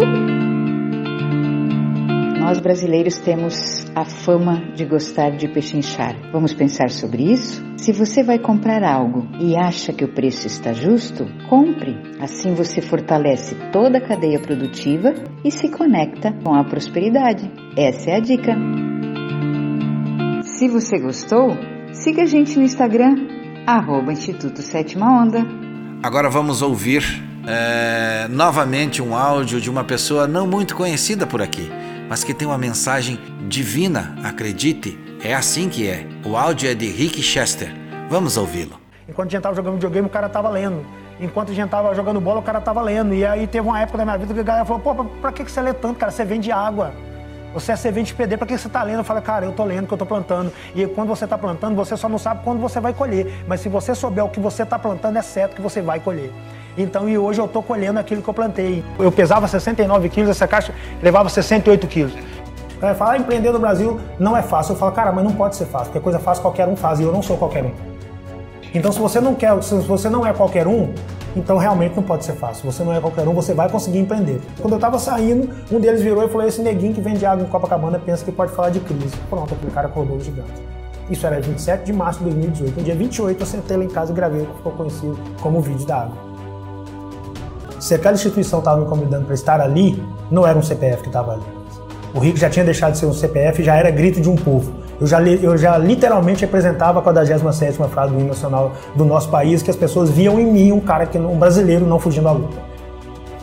Nós 2.51 2.59
brasileiros 2.59 3.17
temos 3.17 3.89
a 3.95 4.03
fama 4.03 4.73
de 4.75 4.83
gostar 4.83 5.29
de 5.37 5.47
pechinchar. 5.47 6.17
Vamos 6.33 6.53
pensar 6.53 6.89
sobre 6.89 7.31
isso? 7.31 7.63
Se 7.77 7.93
você 7.93 8.23
vai 8.23 8.37
comprar 8.39 8.83
algo 8.83 9.25
e 9.39 9.55
acha 9.55 9.93
que 9.93 10.03
o 10.03 10.13
preço 10.13 10.47
está 10.47 10.73
justo, 10.73 11.25
compre. 11.49 11.95
Assim 12.19 12.53
você 12.53 12.81
fortalece 12.81 13.55
toda 13.71 13.99
a 13.99 14.01
cadeia 14.05 14.37
produtiva 14.37 15.13
e 15.45 15.49
se 15.49 15.69
conecta 15.69 16.33
com 16.43 16.53
a 16.53 16.61
prosperidade. 16.65 17.49
Essa 17.77 18.09
é 18.09 18.15
a 18.17 18.19
dica. 18.19 18.53
Se 20.43 20.67
você 20.67 20.99
gostou, 20.99 21.57
siga 21.93 22.23
a 22.23 22.25
gente 22.25 22.57
no 22.57 22.65
Instagram, 22.65 23.15
arroba 23.65 24.11
Instituto 24.11 24.61
Sétima 24.61 25.09
Onda. 25.09 25.39
Agora 26.03 26.29
vamos 26.29 26.61
ouvir 26.61 27.23
é, 27.47 28.27
novamente 28.29 29.01
um 29.01 29.15
áudio 29.15 29.61
de 29.61 29.69
uma 29.69 29.85
pessoa 29.85 30.27
não 30.27 30.45
muito 30.45 30.75
conhecida 30.75 31.25
por 31.25 31.41
aqui, 31.41 31.71
mas 32.11 32.25
que 32.25 32.33
tem 32.33 32.45
uma 32.45 32.57
mensagem 32.57 33.17
divina, 33.47 34.17
acredite. 34.21 34.99
É 35.23 35.33
assim 35.33 35.69
que 35.69 35.87
é. 35.87 36.05
O 36.25 36.35
áudio 36.35 36.69
é 36.69 36.75
de 36.75 36.85
Rick 36.85 37.23
Chester. 37.23 37.73
Vamos 38.09 38.35
ouvi-lo. 38.35 38.77
Enquanto 39.07 39.29
a 39.29 39.31
gente 39.31 39.41
tava 39.41 39.55
jogando 39.55 39.75
videogame, 39.75 40.07
o 40.07 40.09
cara 40.09 40.27
tava 40.27 40.49
lendo. 40.49 40.85
Enquanto 41.21 41.53
a 41.53 41.55
gente 41.55 41.69
tava 41.69 41.95
jogando 41.95 42.19
bola, 42.19 42.41
o 42.41 42.43
cara 42.43 42.59
tava 42.59 42.81
lendo. 42.81 43.13
E 43.13 43.25
aí 43.25 43.47
teve 43.47 43.65
uma 43.65 43.79
época 43.79 43.99
da 43.99 44.03
minha 44.03 44.17
vida 44.17 44.33
que 44.33 44.41
a 44.41 44.43
galera 44.43 44.65
falou, 44.65 44.81
pô, 44.81 44.93
pra, 44.93 45.05
pra 45.21 45.31
que 45.31 45.49
você 45.49 45.61
lê 45.61 45.73
tanto, 45.73 45.97
cara? 45.97 46.11
Você 46.11 46.25
vende 46.25 46.51
água. 46.51 46.91
Você 47.53 47.71
é 47.71 47.77
servente 47.77 48.07
de 48.07 48.15
pedreiro, 48.15 48.39
pra 48.39 48.45
que 48.45 48.57
você 48.57 48.67
tá 48.67 48.83
lendo? 48.83 48.97
Eu 48.97 49.03
falo, 49.05 49.21
cara, 49.21 49.45
eu 49.45 49.53
tô 49.53 49.63
lendo 49.63 49.87
que 49.87 49.93
eu 49.93 49.97
tô 49.97 50.05
plantando. 50.05 50.51
E 50.75 50.85
quando 50.87 51.07
você 51.07 51.25
tá 51.25 51.37
plantando, 51.37 51.77
você 51.77 51.95
só 51.95 52.09
não 52.09 52.17
sabe 52.17 52.43
quando 52.43 52.59
você 52.59 52.81
vai 52.81 52.93
colher. 52.93 53.41
Mas 53.47 53.61
se 53.61 53.69
você 53.69 53.95
souber 53.95 54.25
o 54.25 54.27
que 54.27 54.39
você 54.41 54.65
tá 54.65 54.77
plantando, 54.77 55.15
é 55.17 55.21
certo 55.21 55.55
que 55.55 55.61
você 55.61 55.81
vai 55.81 56.01
colher. 56.01 56.29
Então, 56.77 57.07
e 57.09 57.17
hoje 57.17 57.39
eu 57.39 57.47
tô 57.47 57.61
colhendo 57.61 57.99
aquilo 57.99 58.21
que 58.21 58.29
eu 58.29 58.33
plantei. 58.33 58.83
Eu 58.97 59.11
pesava 59.11 59.47
69 59.47 60.09
quilos, 60.09 60.29
essa 60.29 60.47
caixa 60.47 60.73
levava 61.01 61.29
68 61.29 61.87
quilos. 61.87 62.13
Aí 62.81 62.95
fala, 62.95 63.11
ah, 63.11 63.17
empreender 63.17 63.51
no 63.51 63.59
Brasil 63.59 63.99
não 64.19 64.35
é 64.35 64.41
fácil. 64.41 64.73
Eu 64.73 64.77
falo, 64.77 64.91
cara, 64.91 65.11
mas 65.11 65.23
não 65.23 65.33
pode 65.33 65.55
ser 65.55 65.65
fácil, 65.65 65.87
porque 65.87 65.99
coisa 65.99 66.19
fácil 66.19 66.41
qualquer 66.41 66.67
um 66.67 66.75
faz, 66.75 66.99
e 66.99 67.03
eu 67.03 67.11
não 67.11 67.21
sou 67.21 67.37
qualquer 67.37 67.63
um. 67.63 67.71
Então, 68.73 68.91
se 68.91 68.99
você 68.99 69.19
não 69.19 69.35
quer, 69.35 69.61
se 69.61 69.75
você 69.75 70.09
não 70.09 70.25
é 70.25 70.33
qualquer 70.33 70.65
um, 70.65 70.93
então 71.35 71.57
realmente 71.57 71.95
não 71.95 72.03
pode 72.03 72.25
ser 72.25 72.33
fácil. 72.33 72.71
Você 72.71 72.83
não 72.83 72.93
é 72.93 72.99
qualquer 72.99 73.27
um, 73.27 73.33
você 73.33 73.53
vai 73.53 73.69
conseguir 73.69 73.99
empreender. 73.99 74.41
Quando 74.61 74.73
eu 74.73 74.79
tava 74.79 74.97
saindo, 74.97 75.49
um 75.71 75.79
deles 75.79 76.01
virou 76.01 76.23
e 76.25 76.29
falou: 76.29 76.47
Esse 76.47 76.61
neguinho 76.61 76.93
que 76.93 77.01
vende 77.01 77.25
água 77.25 77.45
em 77.45 77.49
Copacabana 77.49 77.99
pensa 77.99 78.23
que 78.23 78.31
pode 78.31 78.53
falar 78.53 78.69
de 78.69 78.79
crise. 78.79 79.15
Pronto, 79.29 79.53
aquele 79.53 79.71
cara 79.71 79.87
acordou 79.87 80.19
gigante. 80.19 80.51
Isso 81.09 81.27
era 81.27 81.41
27 81.41 81.83
de 81.83 81.93
março 81.93 82.19
de 82.19 82.25
2018. 82.25 82.77
No 82.77 82.83
dia 82.83 82.95
28, 82.95 83.41
eu 83.41 83.45
sentei 83.45 83.77
lá 83.77 83.83
em 83.83 83.89
casa 83.89 84.11
e 84.11 84.15
gravei 84.15 84.41
o 84.41 84.45
que 84.45 84.55
ficou 84.55 84.71
conhecido 84.71 85.19
como 85.41 85.59
o 85.59 85.61
vídeo 85.61 85.85
da 85.85 86.03
água. 86.03 86.30
Se 87.81 87.95
aquela 87.95 88.13
instituição 88.13 88.59
estava 88.59 88.79
me 88.79 88.85
convidando 88.85 89.25
para 89.25 89.33
estar 89.33 89.59
ali, 89.59 90.01
não 90.29 90.45
era 90.45 90.55
um 90.55 90.61
CPF 90.61 91.01
que 91.01 91.09
estava 91.09 91.31
ali. 91.33 91.41
O 92.13 92.19
Rico 92.19 92.37
já 92.37 92.47
tinha 92.47 92.63
deixado 92.63 92.91
de 92.91 92.99
ser 92.99 93.07
um 93.07 93.13
CPF, 93.13 93.63
já 93.63 93.75
era 93.75 93.89
grito 93.89 94.21
de 94.21 94.29
um 94.29 94.35
povo. 94.35 94.71
Eu 94.99 95.07
já, 95.07 95.19
eu 95.19 95.57
já 95.57 95.79
literalmente 95.79 96.41
representava 96.41 96.99
a 96.99 97.01
47 97.01 97.43
frase 97.89 98.13
do 98.13 98.19
hino 98.19 98.27
nacional 98.27 98.73
do 98.95 99.03
nosso 99.03 99.29
país, 99.29 99.63
que 99.63 99.71
as 99.71 99.75
pessoas 99.75 100.11
viam 100.11 100.39
em 100.39 100.45
mim 100.45 100.71
um 100.71 100.79
cara, 100.79 101.07
que, 101.07 101.17
um 101.17 101.39
brasileiro 101.39 101.87
não 101.87 101.97
fugindo 101.97 102.27
à 102.27 102.33
luta. 102.33 102.55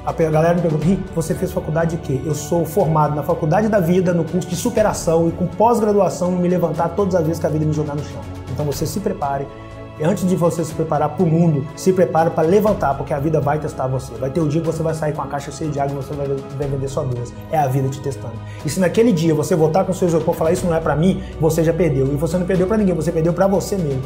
A 0.07 0.13
galera 0.13 0.55
me 0.55 0.61
perguntou, 0.61 0.87
Rick, 0.87 1.03
você 1.17 1.35
fez 1.35 1.51
faculdade 1.51 1.97
de 1.97 2.03
quê? 2.03 2.21
Eu 2.25 2.33
sou 2.33 2.65
formado 2.65 3.17
na 3.17 3.25
faculdade 3.25 3.69
da 3.69 3.81
vida, 3.81 4.15
no 4.15 4.23
curso 4.23 4.49
de 4.49 4.55
superação 4.55 5.29
e 5.29 5.33
com 5.33 5.49
pós-graduação 5.49 6.31
me 6.31 6.49
levantar 6.49 6.91
todas 6.91 7.17
as 7.17 7.23
vezes 7.23 7.41
que 7.41 7.47
a 7.47 7.51
vida 7.51 7.65
me 7.65 7.73
jogar 7.73 7.97
no 7.97 8.05
chão. 8.05 8.21
Então 8.53 8.65
você 8.65 8.87
se 8.87 9.01
prepare, 9.01 9.49
antes 10.05 10.27
de 10.27 10.37
você 10.37 10.65
se 10.65 10.73
preparar 10.75 11.11
para 11.11 11.25
o 11.25 11.27
mundo, 11.27 11.67
se 11.77 11.93
prepare 11.93 12.31
para 12.31 12.47
levantar, 12.47 12.95
porque 12.95 13.13
a 13.13 13.19
vida 13.19 13.41
vai 13.41 13.59
testar 13.59 13.87
você. 13.87 14.15
Vai 14.15 14.31
ter 14.31 14.41
o 14.41 14.49
dia 14.49 14.61
que 14.61 14.67
você 14.67 14.83
vai 14.83 14.95
sair 14.95 15.13
com 15.13 15.23
a 15.23 15.27
caixa 15.27 15.51
cheia 15.51 15.71
de 15.71 15.81
água 15.81 15.99
e 15.99 16.05
você 16.05 16.15
vai, 16.15 16.69
vender 16.69 16.89
sua 16.89 17.05
doença. 17.05 17.33
É 17.51 17.59
a 17.59 17.67
vida 17.67 17.89
te 17.89 18.01
testando. 18.01 18.35
E 18.65 18.71
se 18.71 18.81
naquele 18.81 19.13
dia 19.13 19.35
você 19.35 19.57
voltar 19.57 19.85
com 19.85 19.93
o 19.93 19.95
seu 19.95 20.09
isopor 20.09 20.35
e 20.35 20.39
falar 20.39 20.53
isso 20.53 20.67
não 20.67 20.75
é 20.75 20.81
para 20.81 20.95
mim, 20.95 21.23
você 21.41 21.65
já 21.65 21.73
perdeu. 21.73 22.07
E 22.07 22.17
você 22.17 22.37
não 22.39 22.47
perdeu 22.47 22.67
para 22.67 22.77
ninguém, 22.77 22.95
você 22.95 23.11
perdeu 23.11 23.33
para 23.33 23.47
você 23.47 23.77
mesmo. 23.77 24.03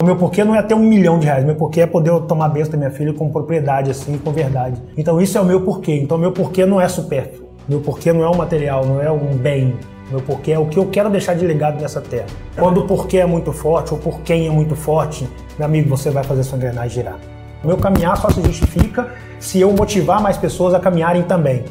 O 0.00 0.04
meu 0.04 0.16
porquê 0.16 0.44
não 0.44 0.54
é 0.54 0.62
ter 0.62 0.74
um 0.74 0.78
milhão 0.78 1.18
de 1.18 1.26
reais, 1.26 1.44
meu 1.44 1.56
porquê 1.56 1.80
é 1.80 1.86
poder 1.86 2.12
tomar 2.22 2.48
besta 2.50 2.72
da 2.72 2.78
minha 2.78 2.90
filha 2.90 3.12
com 3.12 3.28
propriedade, 3.30 3.90
assim, 3.90 4.16
com 4.16 4.30
verdade. 4.30 4.80
Então 4.96 5.20
isso 5.20 5.36
é 5.36 5.40
o 5.40 5.44
meu 5.44 5.62
porquê. 5.62 5.96
Então 5.96 6.16
meu 6.16 6.30
porquê 6.30 6.64
não 6.64 6.80
é 6.80 6.88
supérfluo. 6.88 7.47
Meu 7.68 7.80
porquê 7.80 8.14
não 8.14 8.24
é 8.24 8.30
um 8.30 8.34
material, 8.34 8.86
não 8.86 9.02
é 9.02 9.10
um 9.12 9.36
bem. 9.36 9.76
Meu 10.10 10.22
porquê 10.22 10.52
é 10.52 10.58
o 10.58 10.66
que 10.66 10.78
eu 10.78 10.86
quero 10.86 11.10
deixar 11.10 11.34
de 11.34 11.46
legado 11.46 11.78
nessa 11.78 12.00
terra. 12.00 12.26
Quando 12.56 12.80
o 12.80 12.86
porquê 12.86 13.18
é 13.18 13.26
muito 13.26 13.52
forte, 13.52 13.92
ou 13.92 14.00
por 14.00 14.20
quem 14.20 14.46
é 14.46 14.50
muito 14.50 14.74
forte, 14.74 15.28
meu 15.58 15.66
amigo, 15.66 15.90
você 15.90 16.10
vai 16.10 16.24
fazer 16.24 16.44
sua 16.44 16.56
engrenagem 16.56 16.90
girar. 16.90 17.18
O 17.62 17.66
meu 17.66 17.76
caminhar 17.76 18.16
só 18.16 18.30
se 18.30 18.40
justifica 18.40 19.12
se 19.38 19.60
eu 19.60 19.70
motivar 19.70 20.22
mais 20.22 20.38
pessoas 20.38 20.72
a 20.72 20.80
caminharem 20.80 21.22
também. 21.24 21.62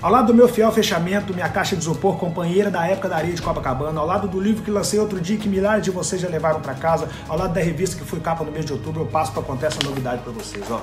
Ao 0.00 0.10
lado 0.10 0.28
do 0.28 0.34
meu 0.34 0.48
fiel 0.48 0.70
fechamento, 0.70 1.34
minha 1.34 1.48
caixa 1.48 1.74
de 1.74 1.82
isopor, 1.82 2.16
companheira 2.16 2.70
da 2.70 2.86
época 2.86 3.08
da 3.08 3.16
areia 3.16 3.34
de 3.34 3.42
Copacabana, 3.42 4.00
ao 4.00 4.06
lado 4.06 4.28
do 4.28 4.40
livro 4.40 4.62
que 4.62 4.70
lancei 4.70 4.98
outro 4.98 5.20
dia 5.20 5.36
que 5.36 5.48
milhares 5.48 5.84
de 5.84 5.90
vocês 5.90 6.20
já 6.20 6.28
levaram 6.28 6.60
para 6.60 6.74
casa, 6.74 7.08
ao 7.28 7.36
lado 7.36 7.52
da 7.52 7.60
revista 7.60 7.96
que 7.96 8.04
foi 8.04 8.20
capa 8.20 8.44
no 8.44 8.52
mês 8.52 8.64
de 8.64 8.72
outubro, 8.72 9.02
eu 9.02 9.06
passo 9.06 9.32
para 9.32 9.42
contar 9.42 9.68
essa 9.68 9.78
novidade 9.84 10.22
para 10.22 10.32
vocês. 10.32 10.64
Ó. 10.70 10.80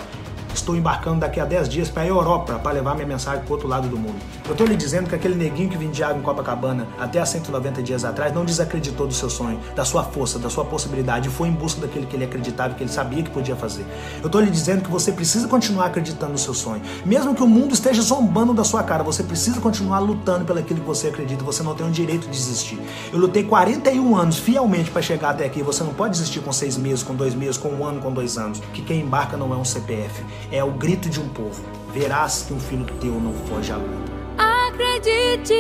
Estou 0.69 0.77
embarcando 0.77 1.21
daqui 1.21 1.39
a 1.39 1.45
10 1.45 1.67
dias 1.67 1.89
para 1.89 2.03
a 2.03 2.05
Europa 2.05 2.59
para 2.59 2.73
levar 2.73 2.93
minha 2.93 3.07
mensagem 3.07 3.41
para 3.41 3.49
o 3.49 3.53
outro 3.53 3.67
lado 3.67 3.87
do 3.87 3.97
mundo. 3.97 4.17
Eu 4.45 4.51
estou 4.51 4.67
lhe 4.67 4.75
dizendo 4.75 5.09
que 5.09 5.15
aquele 5.15 5.33
neguinho 5.33 5.67
que 5.67 5.75
vendia 5.75 6.05
água 6.05 6.19
em 6.19 6.21
Copacabana 6.21 6.87
até 6.99 7.19
há 7.19 7.25
190 7.25 7.81
dias 7.81 8.05
atrás 8.05 8.31
não 8.31 8.45
desacreditou 8.45 9.07
do 9.07 9.13
seu 9.15 9.31
sonho, 9.31 9.59
da 9.75 9.83
sua 9.83 10.03
força, 10.03 10.37
da 10.37 10.47
sua 10.47 10.63
possibilidade 10.63 11.27
e 11.27 11.31
foi 11.31 11.47
em 11.47 11.53
busca 11.53 11.81
daquilo 11.81 12.05
que 12.05 12.15
ele 12.15 12.25
acreditava, 12.25 12.75
que 12.75 12.83
ele 12.83 12.91
sabia 12.91 13.23
que 13.23 13.31
podia 13.31 13.55
fazer. 13.55 13.83
Eu 14.21 14.27
estou 14.27 14.39
lhe 14.39 14.51
dizendo 14.51 14.83
que 14.83 14.91
você 14.91 15.11
precisa 15.11 15.47
continuar 15.47 15.87
acreditando 15.87 16.33
no 16.33 16.37
seu 16.37 16.53
sonho. 16.53 16.83
Mesmo 17.03 17.33
que 17.33 17.41
o 17.41 17.47
mundo 17.47 17.73
esteja 17.73 18.03
zombando 18.03 18.53
da 18.53 18.63
sua 18.63 18.83
cara, 18.83 19.01
você 19.01 19.23
precisa 19.23 19.59
continuar 19.59 19.97
lutando 19.97 20.45
pelo 20.45 20.61
que 20.61 20.75
você 20.75 21.07
acredita. 21.07 21.43
Você 21.43 21.63
não 21.63 21.73
tem 21.73 21.87
o 21.87 21.89
direito 21.89 22.27
de 22.27 22.37
desistir. 22.37 22.79
Eu 23.11 23.17
lutei 23.17 23.43
41 23.43 24.15
anos 24.15 24.37
fielmente 24.37 24.91
para 24.91 25.01
chegar 25.01 25.31
até 25.31 25.47
aqui. 25.47 25.63
Você 25.63 25.83
não 25.83 25.95
pode 25.95 26.11
desistir 26.11 26.41
com 26.41 26.51
seis 26.51 26.77
meses, 26.77 27.01
com 27.01 27.15
dois 27.15 27.33
meses, 27.33 27.57
com 27.57 27.69
um 27.69 27.83
ano, 27.83 27.99
com 27.99 28.11
dois 28.11 28.37
anos. 28.37 28.61
Que 28.71 28.83
quem 28.83 29.01
embarca 29.01 29.35
não 29.35 29.51
é 29.51 29.57
um 29.57 29.65
CPF 29.65 30.23
é 30.51 30.58
o 30.63 30.71
grito 30.71 31.09
de 31.09 31.19
um 31.19 31.29
povo. 31.29 31.63
Verás 31.93 32.43
que 32.47 32.53
um 32.53 32.59
filho 32.59 32.85
teu 32.99 33.13
não 33.13 33.33
foge 33.47 33.71
à 33.71 33.77
luta. 33.77 34.11
Acredite, 34.37 35.53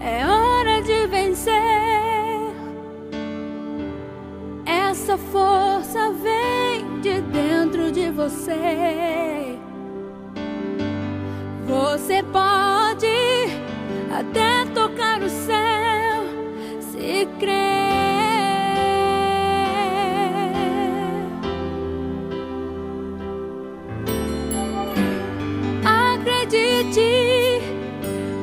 é 0.00 0.26
hora 0.26 0.82
de 0.82 1.06
vencer. 1.06 1.52
Essa 4.64 5.16
força 5.16 6.12
vem 6.12 7.00
de 7.00 7.20
dentro 7.20 7.90
de 7.92 8.10
você. 8.10 9.58
Você 11.66 12.22
pode 12.24 13.06
até 14.10 14.64
tocar 14.74 15.22
o 15.22 15.28
céu 15.28 16.24
se 16.80 17.26
crer. 17.38 18.11
de 26.52 26.84
ti 26.92 27.62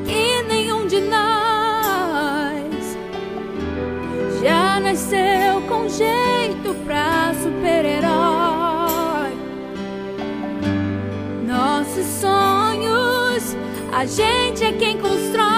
que 0.04 0.42
nenhum 0.48 0.84
de 0.88 1.00
nós 1.00 2.98
já 4.42 4.80
nasceu 4.80 5.60
com 5.68 5.88
jeito 5.88 6.74
pra 6.84 7.32
super-herói. 7.40 9.30
Nossos 11.46 12.06
sonhos, 12.20 13.56
a 13.92 14.04
gente 14.04 14.64
é 14.64 14.72
quem 14.72 14.98
constrói. 14.98 15.49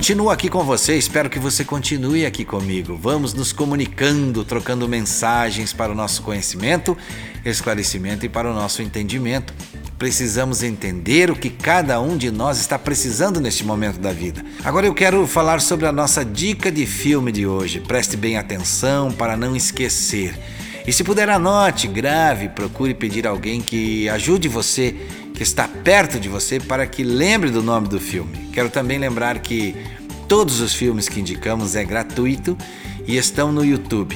Continuo 0.00 0.30
aqui 0.30 0.48
com 0.48 0.64
você, 0.64 0.96
espero 0.96 1.28
que 1.28 1.38
você 1.38 1.62
continue 1.62 2.24
aqui 2.24 2.42
comigo. 2.42 2.96
Vamos 2.96 3.34
nos 3.34 3.52
comunicando, 3.52 4.42
trocando 4.46 4.88
mensagens 4.88 5.74
para 5.74 5.92
o 5.92 5.94
nosso 5.94 6.22
conhecimento, 6.22 6.96
esclarecimento 7.44 8.24
e 8.24 8.28
para 8.30 8.50
o 8.50 8.54
nosso 8.54 8.80
entendimento. 8.80 9.52
Precisamos 9.98 10.62
entender 10.62 11.30
o 11.30 11.36
que 11.36 11.50
cada 11.50 12.00
um 12.00 12.16
de 12.16 12.30
nós 12.30 12.58
está 12.58 12.78
precisando 12.78 13.42
neste 13.42 13.62
momento 13.62 14.00
da 14.00 14.10
vida. 14.10 14.42
Agora 14.64 14.86
eu 14.86 14.94
quero 14.94 15.26
falar 15.26 15.60
sobre 15.60 15.84
a 15.84 15.92
nossa 15.92 16.24
dica 16.24 16.72
de 16.72 16.86
filme 16.86 17.30
de 17.30 17.46
hoje. 17.46 17.78
Preste 17.78 18.16
bem 18.16 18.38
atenção 18.38 19.12
para 19.12 19.36
não 19.36 19.54
esquecer. 19.54 20.34
E 20.86 20.92
se 20.94 21.04
puder, 21.04 21.28
anote, 21.28 21.86
grave, 21.86 22.48
procure 22.48 22.94
pedir 22.94 23.26
alguém 23.26 23.60
que 23.60 24.08
ajude 24.08 24.48
você, 24.48 24.96
que 25.40 25.44
está 25.44 25.66
perto 25.66 26.20
de 26.20 26.28
você, 26.28 26.60
para 26.60 26.86
que 26.86 27.02
lembre 27.02 27.48
do 27.48 27.62
nome 27.62 27.88
do 27.88 27.98
filme. 27.98 28.50
Quero 28.52 28.68
também 28.68 28.98
lembrar 28.98 29.38
que 29.38 29.74
todos 30.28 30.60
os 30.60 30.74
filmes 30.74 31.08
que 31.08 31.18
indicamos 31.18 31.74
é 31.74 31.82
gratuito 31.82 32.58
e 33.06 33.16
estão 33.16 33.50
no 33.50 33.64
YouTube. 33.64 34.14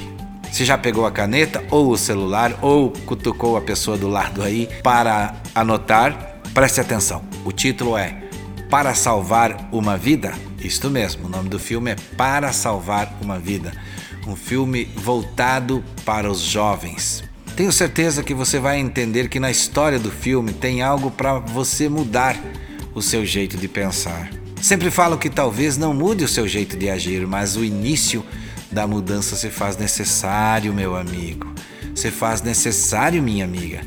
Você 0.53 0.67
já 0.67 0.77
pegou 0.77 1.07
a 1.07 1.11
caneta 1.11 1.65
ou 1.71 1.89
o 1.89 1.97
celular 1.97 2.59
ou 2.61 2.91
cutucou 3.07 3.57
a 3.57 3.63
pessoa 3.63 3.97
do 3.97 4.07
lado 4.07 4.43
aí 4.43 4.69
para 4.83 5.35
anotar? 5.55 6.43
Preste 6.53 6.83
atenção. 6.83 7.25
O 7.43 7.53
título 7.53 7.97
é 7.97 8.23
Para 8.69 8.95
Salvar 8.95 9.71
uma 9.73 9.97
Vida. 9.97 10.35
Isto 10.63 10.91
mesmo, 10.91 11.25
o 11.25 11.31
nome 11.31 11.49
do 11.49 11.59
filme 11.59 11.93
é 11.93 11.97
Para 12.19 12.53
Salvar 12.53 13.11
uma 13.23 13.39
Vida. 13.39 13.73
Um 14.27 14.37
filme 14.37 14.85
voltado 14.95 15.83
para 16.05 16.31
os 16.31 16.41
jovens. 16.41 17.25
Tenho 17.57 17.71
certeza 17.71 18.23
que 18.25 18.35
você 18.35 18.59
vai 18.59 18.81
entender 18.81 19.29
que 19.29 19.39
na 19.39 19.49
história 19.49 19.99
do 19.99 20.11
filme 20.11 20.53
tem 20.53 20.83
algo 20.83 21.09
para 21.09 21.39
você 21.39 21.89
mudar 21.89 22.37
o 22.93 23.01
seu 23.01 23.25
jeito 23.25 23.57
de 23.57 23.69
pensar. 23.69 24.29
Sempre 24.61 24.91
falo 24.91 25.17
que 25.17 25.31
talvez 25.31 25.77
não 25.77 25.95
mude 25.95 26.25
o 26.25 26.29
seu 26.29 26.49
jeito 26.49 26.77
de 26.77 26.91
agir, 26.91 27.25
mas 27.29 27.57
o 27.57 27.65
início 27.65 28.25
da 28.73 28.89
mudança 28.89 29.37
se 29.37 29.51
faz 29.51 29.77
necessário, 29.77 30.75
meu 30.75 30.97
amigo. 30.97 31.55
Se 31.95 32.11
faz 32.11 32.43
necessário, 32.43 33.23
minha 33.23 33.45
amiga. 33.45 33.83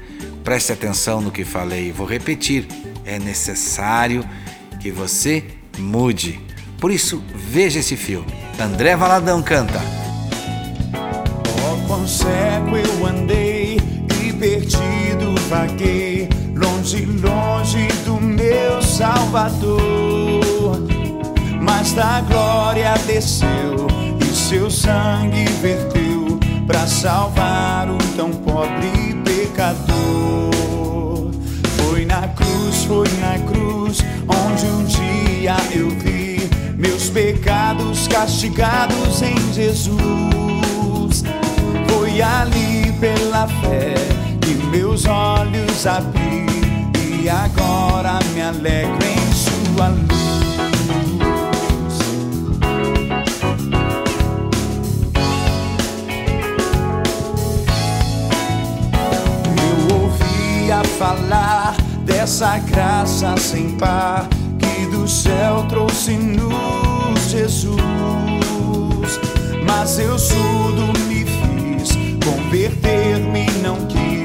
Preste 0.46 0.72
atenção 0.72 1.20
no 1.20 1.30
que 1.30 1.44
falei, 1.44 1.92
vou 1.92 2.08
repetir. 2.08 2.68
É 3.04 3.20
necessário 3.20 4.24
que 4.80 4.92
você 4.92 5.44
mude. 5.78 6.40
Por 6.80 6.90
isso, 6.90 7.22
veja 7.36 7.80
esse 7.80 7.98
filme. 7.98 8.34
André 8.58 8.96
Valadão 8.96 9.42
canta. 9.44 9.82
Oh, 11.70 13.47
vaguei, 15.48 16.28
longe, 16.56 17.06
longe 17.06 17.88
do 18.06 18.20
meu 18.20 18.82
Salvador. 18.82 19.80
Mas 21.62 21.94
da 21.94 22.22
glória 22.22 22.94
desceu 23.06 23.88
e 24.22 24.26
seu 24.36 24.70
sangue 24.70 25.46
verteu 25.62 26.40
para 26.66 26.86
salvar 26.86 27.90
o 27.90 27.98
tão 28.16 28.32
pobre 28.32 29.16
pecador. 29.24 29.88
Foi 31.78 32.06
na 32.06 32.28
cruz 32.30 32.84
foi 32.84 33.08
na 33.20 33.38
cruz 33.40 34.04
onde 34.28 34.66
um 34.66 34.84
dia 34.86 35.56
eu 35.74 35.90
vi 35.90 36.50
meus 36.78 37.10
pecados 37.10 38.08
castigados 38.08 39.22
em 39.22 39.54
Jesus. 39.54 41.24
Foi 41.90 42.22
ali 42.22 42.92
pela 43.00 43.48
fé 43.48 44.27
que 44.48 44.54
meus 44.68 45.06
olhos 45.06 45.86
abri 45.86 46.46
e 47.22 47.28
agora 47.28 48.18
me 48.34 48.42
alegro 48.42 48.98
em 49.06 49.34
sua 49.34 49.90
luz. 49.90 50.08
Eu 59.60 59.96
ouvia 60.02 60.82
falar 60.98 61.76
dessa 62.06 62.58
graça 62.60 63.36
sem 63.38 63.72
par 63.72 64.30
que 64.58 64.86
do 64.86 65.06
céu 65.10 65.66
trouxe-nos 65.68 67.30
Jesus. 67.30 67.78
Mas 69.66 70.00
eu 70.00 70.18
surdo 70.18 70.98
me 71.10 71.26
fiz, 71.26 71.98
converter-me 72.24 73.46
não 73.62 73.76
quis 73.88 74.17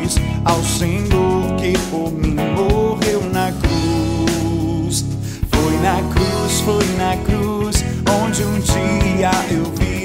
ao 0.45 0.63
Senhor 0.63 1.57
que 1.59 1.73
por 1.91 2.13
mim 2.13 2.37
morreu 2.57 3.23
na 3.33 3.53
cruz. 3.53 5.05
Foi 5.51 5.77
na 5.79 5.97
cruz, 6.13 6.61
foi 6.61 6.87
na 6.97 7.17
cruz, 7.25 7.85
onde 8.25 8.45
um 8.45 8.59
dia 8.61 9.31
eu 9.51 9.65
vi 9.77 10.03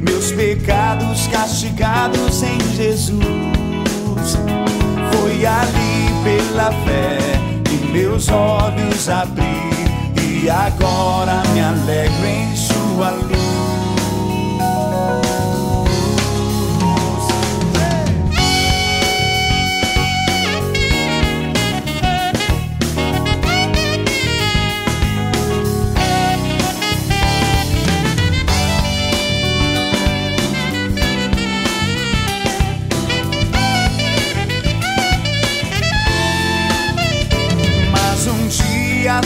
meus 0.00 0.32
pecados 0.32 1.26
castigados 1.28 2.42
em 2.42 2.58
Jesus. 2.74 3.20
Foi 5.12 5.46
ali 5.46 6.10
pela 6.24 6.72
fé 6.84 7.18
que 7.64 7.86
meus 7.92 8.28
olhos 8.28 9.08
abri 9.08 9.70
e 10.42 10.48
agora 10.48 11.42
me 11.52 11.60
alegro 11.60 12.26
em 12.26 12.56
sua 12.56 13.10
luz. 13.10 13.69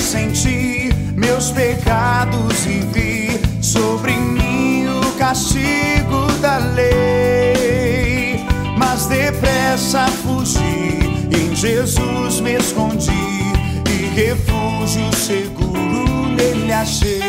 Senti 0.01 0.91
meus 1.15 1.51
pecados 1.51 2.67
e 2.67 2.81
vi 2.93 3.41
sobre 3.63 4.13
mim 4.13 4.87
o 4.89 5.13
castigo 5.19 6.27
da 6.41 6.59
lei. 6.59 8.45
Mas 8.77 9.07
depressa 9.07 10.07
fugi, 10.23 10.99
em 11.31 11.55
Jesus 11.55 12.41
me 12.41 12.55
escondi 12.55 13.13
e 13.91 14.07
refúgio 14.15 15.15
seguro 15.17 16.29
nele 16.29 16.73
achei. 16.73 17.21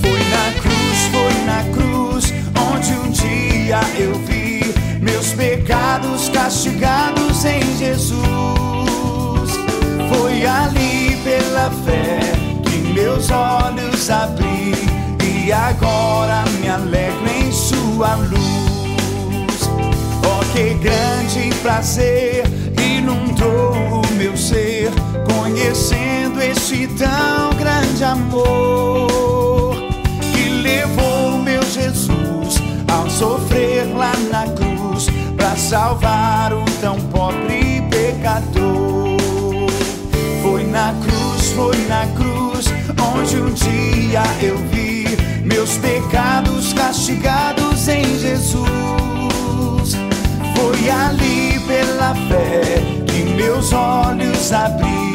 Foi 0.00 0.20
na 0.30 0.52
cruz, 0.60 0.98
foi 1.12 1.34
na 1.44 1.62
cruz, 1.74 2.32
onde 2.72 2.92
um 2.92 3.10
dia 3.10 3.80
eu 3.98 4.14
vi 4.26 4.74
meus 5.00 5.32
pecados 5.32 6.28
castigados 6.28 7.44
em 7.44 7.76
Jesus. 7.76 8.55
Foi 10.36 10.44
ali 10.44 11.16
pela 11.24 11.70
fé 11.86 12.20
que 12.62 12.92
meus 12.92 13.30
olhos 13.30 14.10
abri 14.10 14.74
e 15.24 15.50
agora 15.50 16.44
me 16.60 16.68
alegro 16.68 17.26
em 17.26 17.50
sua 17.50 18.16
luz. 18.16 19.70
Oh, 20.22 20.44
que 20.52 20.74
grande 20.74 21.54
prazer 21.62 22.44
inundou 22.78 24.02
o 24.02 24.14
meu 24.18 24.36
ser, 24.36 24.90
conhecendo 25.24 26.42
este 26.42 26.86
tão 26.88 27.56
grande 27.58 28.04
amor 28.04 29.74
que 30.34 30.50
levou 30.50 31.38
meu 31.38 31.62
Jesus 31.62 32.62
ao 32.92 33.08
sofrer 33.08 33.86
lá 33.96 34.12
na 34.30 34.44
cruz 34.52 35.06
para 35.34 35.56
salvar 35.56 36.15
castigados 47.26 47.88
em 47.88 48.18
Jesus. 48.18 48.66
Foi 50.54 50.90
ali 50.90 51.58
pela 51.66 52.14
fé 52.28 52.62
que 53.06 53.24
meus 53.34 53.72
olhos 53.72 54.52
abri 54.52 55.14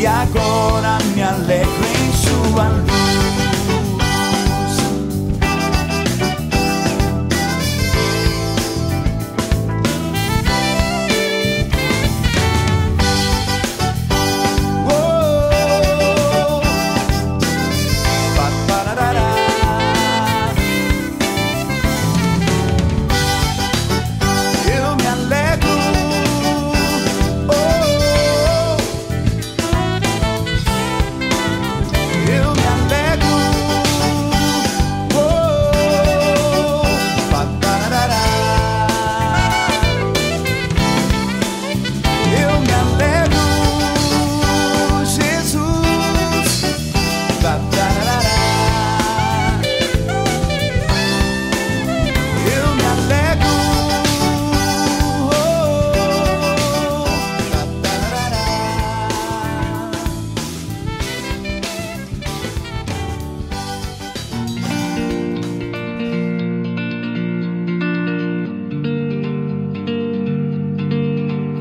e 0.00 0.06
agora 0.06 0.98
me 1.14 1.22
alegro 1.22 1.84
em 1.84 2.12
sua 2.12 2.64
luz. 2.68 3.27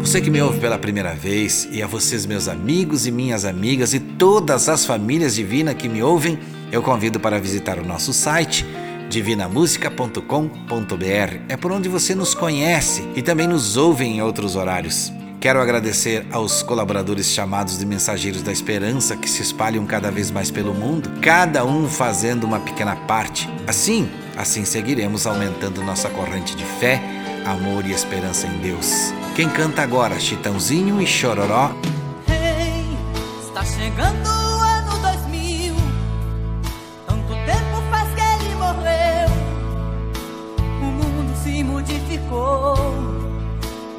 Você 0.07 0.21
que 0.21 0.29
me 0.29 0.41
ouve 0.41 0.61
pela 0.61 0.79
primeira 0.79 1.13
vez, 1.13 1.67
e 1.69 1.83
a 1.83 1.85
vocês, 1.85 2.25
meus 2.25 2.47
amigos 2.47 3.05
e 3.05 3.11
minhas 3.11 3.43
amigas, 3.43 3.93
e 3.93 3.99
todas 3.99 4.69
as 4.69 4.85
famílias 4.85 5.35
divinas 5.35 5.75
que 5.75 5.89
me 5.89 6.01
ouvem, 6.01 6.39
eu 6.71 6.81
convido 6.81 7.19
para 7.19 7.37
visitar 7.41 7.77
o 7.77 7.85
nosso 7.85 8.13
site 8.13 8.65
divinamusica.com.br. 9.09 11.41
É 11.49 11.57
por 11.57 11.73
onde 11.73 11.89
você 11.89 12.15
nos 12.15 12.33
conhece 12.33 13.05
e 13.17 13.21
também 13.21 13.47
nos 13.47 13.75
ouve 13.75 14.05
em 14.05 14.21
outros 14.21 14.55
horários. 14.55 15.11
Quero 15.41 15.59
agradecer 15.59 16.25
aos 16.31 16.63
colaboradores 16.63 17.29
chamados 17.29 17.77
de 17.77 17.85
Mensageiros 17.85 18.41
da 18.41 18.53
Esperança 18.53 19.17
que 19.17 19.29
se 19.29 19.41
espalham 19.41 19.85
cada 19.85 20.09
vez 20.09 20.31
mais 20.31 20.49
pelo 20.49 20.73
mundo, 20.73 21.11
cada 21.21 21.65
um 21.65 21.85
fazendo 21.85 22.45
uma 22.45 22.61
pequena 22.61 22.95
parte. 22.95 23.49
Assim, 23.67 24.09
assim 24.37 24.63
seguiremos 24.63 25.27
aumentando 25.27 25.83
nossa 25.83 26.09
corrente 26.09 26.55
de 26.55 26.63
fé, 26.63 27.03
amor 27.45 27.85
e 27.85 27.91
esperança 27.91 28.47
em 28.47 28.57
Deus. 28.59 29.11
Quem 29.37 29.47
canta 29.49 29.83
agora, 29.83 30.19
Chitãozinho 30.19 30.99
e 30.99 31.05
Chororó, 31.05 31.69
Ei, 32.27 32.97
está 33.39 33.63
chegando 33.63 34.27
o 34.27 34.61
ano 34.63 34.97
2000. 34.99 35.75
Tanto 37.05 37.35
tempo 37.45 37.83
faz 37.91 38.11
que 38.15 38.19
ele 38.19 38.55
morreu. 38.55 39.29
O 40.81 40.85
mundo 40.85 41.37
se 41.43 41.63
modificou, 41.63 42.75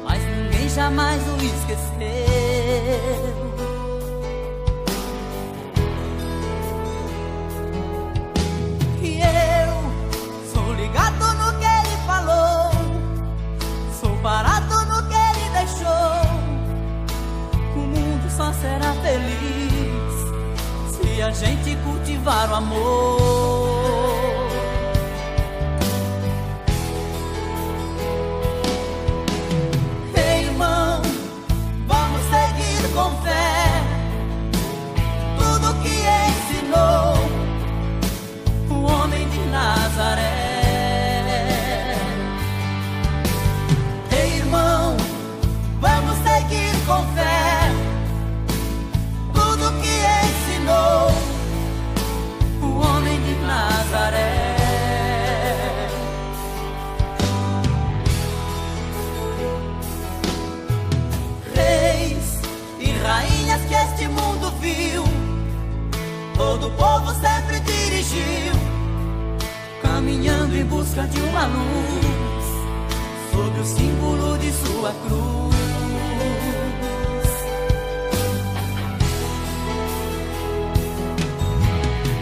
mas 0.03 0.21
ninguém 0.21 0.67
jamais 0.67 1.21
o 1.29 1.37
esqueceu. 1.37 3.48
a 21.29 21.31
gente 21.31 21.75
cultivar 21.83 22.49
o 22.51 22.55
amor. 22.55 23.68
Todo 66.59 66.67
o 66.67 66.71
povo 66.71 67.13
sempre 67.13 67.59
dirigiu, 67.61 68.53
caminhando 69.81 70.55
em 70.55 70.65
busca 70.65 71.03
de 71.07 71.19
uma 71.21 71.45
luz, 71.45 72.45
sob 73.31 73.59
o 73.59 73.65
símbolo 73.65 74.37
de 74.37 74.51
sua 74.51 74.91
cruz. 74.91 75.55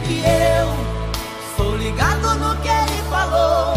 E 0.10 0.20
eu 0.20 0.68
sou 1.58 1.76
ligado 1.78 2.36
no 2.36 2.56
que 2.58 2.70
ele 2.70 3.04
falou, 3.10 3.74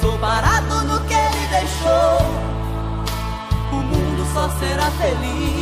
sou 0.00 0.18
parado 0.18 0.84
no 0.84 1.00
que 1.06 1.14
ele 1.14 1.46
deixou. 1.50 2.42
O 3.72 3.76
mundo 3.76 4.26
só 4.34 4.48
será 4.58 4.90
feliz 4.90 5.61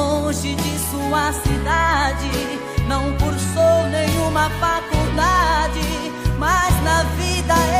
Longe 0.00 0.54
de 0.54 0.78
sua 0.90 1.32
cidade. 1.32 2.30
Não 2.88 3.12
cursou 3.18 3.86
nenhuma 3.90 4.48
faculdade, 4.64 6.12
mas 6.38 6.82
na 6.82 7.02
vida 7.18 7.54
ele 7.54 7.79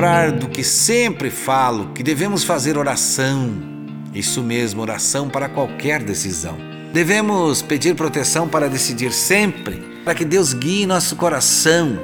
lembrar 0.00 0.32
do 0.32 0.48
que 0.48 0.64
sempre 0.64 1.28
falo, 1.28 1.92
que 1.92 2.02
devemos 2.02 2.42
fazer 2.42 2.78
oração. 2.78 3.52
Isso 4.14 4.42
mesmo, 4.42 4.80
oração 4.80 5.28
para 5.28 5.46
qualquer 5.46 6.02
decisão. 6.02 6.56
Devemos 6.90 7.60
pedir 7.60 7.94
proteção 7.94 8.48
para 8.48 8.66
decidir 8.66 9.12
sempre, 9.12 10.00
para 10.02 10.14
que 10.14 10.24
Deus 10.24 10.54
guie 10.54 10.86
nosso 10.86 11.16
coração. 11.16 11.98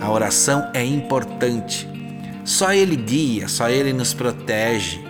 A 0.00 0.08
oração 0.08 0.70
é 0.72 0.84
importante. 0.84 1.88
Só 2.44 2.72
Ele 2.72 2.94
guia, 2.94 3.48
só 3.48 3.68
Ele 3.68 3.92
nos 3.92 4.14
protege. 4.14 5.04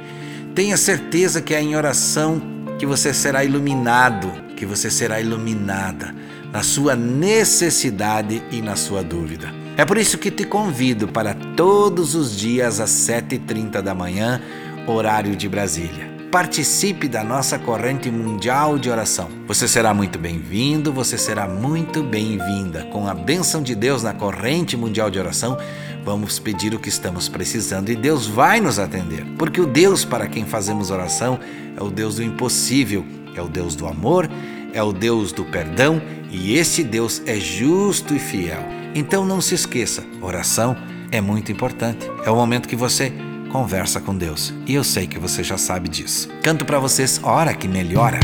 Tenha 0.54 0.78
certeza 0.78 1.42
que 1.42 1.54
é 1.54 1.60
em 1.60 1.76
oração 1.76 2.40
que 2.78 2.86
você 2.86 3.12
será 3.12 3.44
iluminado, 3.44 4.32
que 4.56 4.64
você 4.64 4.90
será 4.90 5.20
iluminada 5.20 6.14
na 6.50 6.62
sua 6.62 6.96
necessidade 6.96 8.42
e 8.50 8.62
na 8.62 8.76
sua 8.76 9.02
dúvida. 9.04 9.63
É 9.76 9.84
por 9.84 9.98
isso 9.98 10.18
que 10.18 10.30
te 10.30 10.44
convido 10.44 11.08
para 11.08 11.34
todos 11.34 12.14
os 12.14 12.36
dias 12.36 12.78
às 12.78 12.90
7h30 12.90 13.82
da 13.82 13.92
manhã, 13.92 14.40
horário 14.86 15.34
de 15.34 15.48
Brasília. 15.48 16.14
Participe 16.30 17.08
da 17.08 17.24
nossa 17.24 17.58
corrente 17.58 18.08
mundial 18.08 18.78
de 18.78 18.88
oração. 18.88 19.28
Você 19.48 19.66
será 19.66 19.92
muito 19.92 20.16
bem-vindo, 20.16 20.92
você 20.92 21.18
será 21.18 21.48
muito 21.48 22.04
bem-vinda. 22.04 22.84
Com 22.92 23.08
a 23.08 23.14
bênção 23.14 23.60
de 23.62 23.74
Deus 23.74 24.04
na 24.04 24.14
corrente 24.14 24.76
mundial 24.76 25.10
de 25.10 25.18
oração, 25.18 25.58
vamos 26.04 26.38
pedir 26.38 26.72
o 26.72 26.78
que 26.78 26.88
estamos 26.88 27.28
precisando 27.28 27.90
e 27.90 27.96
Deus 27.96 28.28
vai 28.28 28.60
nos 28.60 28.78
atender. 28.78 29.24
Porque 29.36 29.60
o 29.60 29.66
Deus 29.66 30.04
para 30.04 30.28
quem 30.28 30.44
fazemos 30.44 30.92
oração 30.92 31.40
é 31.76 31.82
o 31.82 31.90
Deus 31.90 32.16
do 32.16 32.22
impossível, 32.22 33.04
é 33.34 33.42
o 33.42 33.48
Deus 33.48 33.74
do 33.74 33.88
amor, 33.88 34.30
é 34.72 34.82
o 34.82 34.92
Deus 34.92 35.32
do 35.32 35.44
perdão 35.44 36.00
e 36.30 36.56
esse 36.56 36.84
Deus 36.84 37.20
é 37.26 37.34
justo 37.34 38.14
e 38.14 38.20
fiel. 38.20 38.83
Então 38.94 39.26
não 39.26 39.40
se 39.40 39.56
esqueça, 39.56 40.04
oração 40.22 40.76
é 41.10 41.20
muito 41.20 41.50
importante. 41.50 42.08
É 42.24 42.30
o 42.30 42.36
momento 42.36 42.68
que 42.68 42.76
você 42.76 43.12
conversa 43.50 44.00
com 44.00 44.16
Deus. 44.16 44.54
E 44.66 44.74
eu 44.74 44.84
sei 44.84 45.06
que 45.06 45.18
você 45.18 45.42
já 45.42 45.58
sabe 45.58 45.88
disso. 45.88 46.28
Canto 46.42 46.64
para 46.64 46.78
vocês 46.78 47.20
Hora 47.22 47.54
que 47.54 47.66
Melhora. 47.66 48.20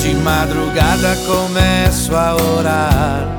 De 0.00 0.14
madrugada 0.14 1.16
começo 1.26 2.14
a 2.14 2.36
orar, 2.36 3.38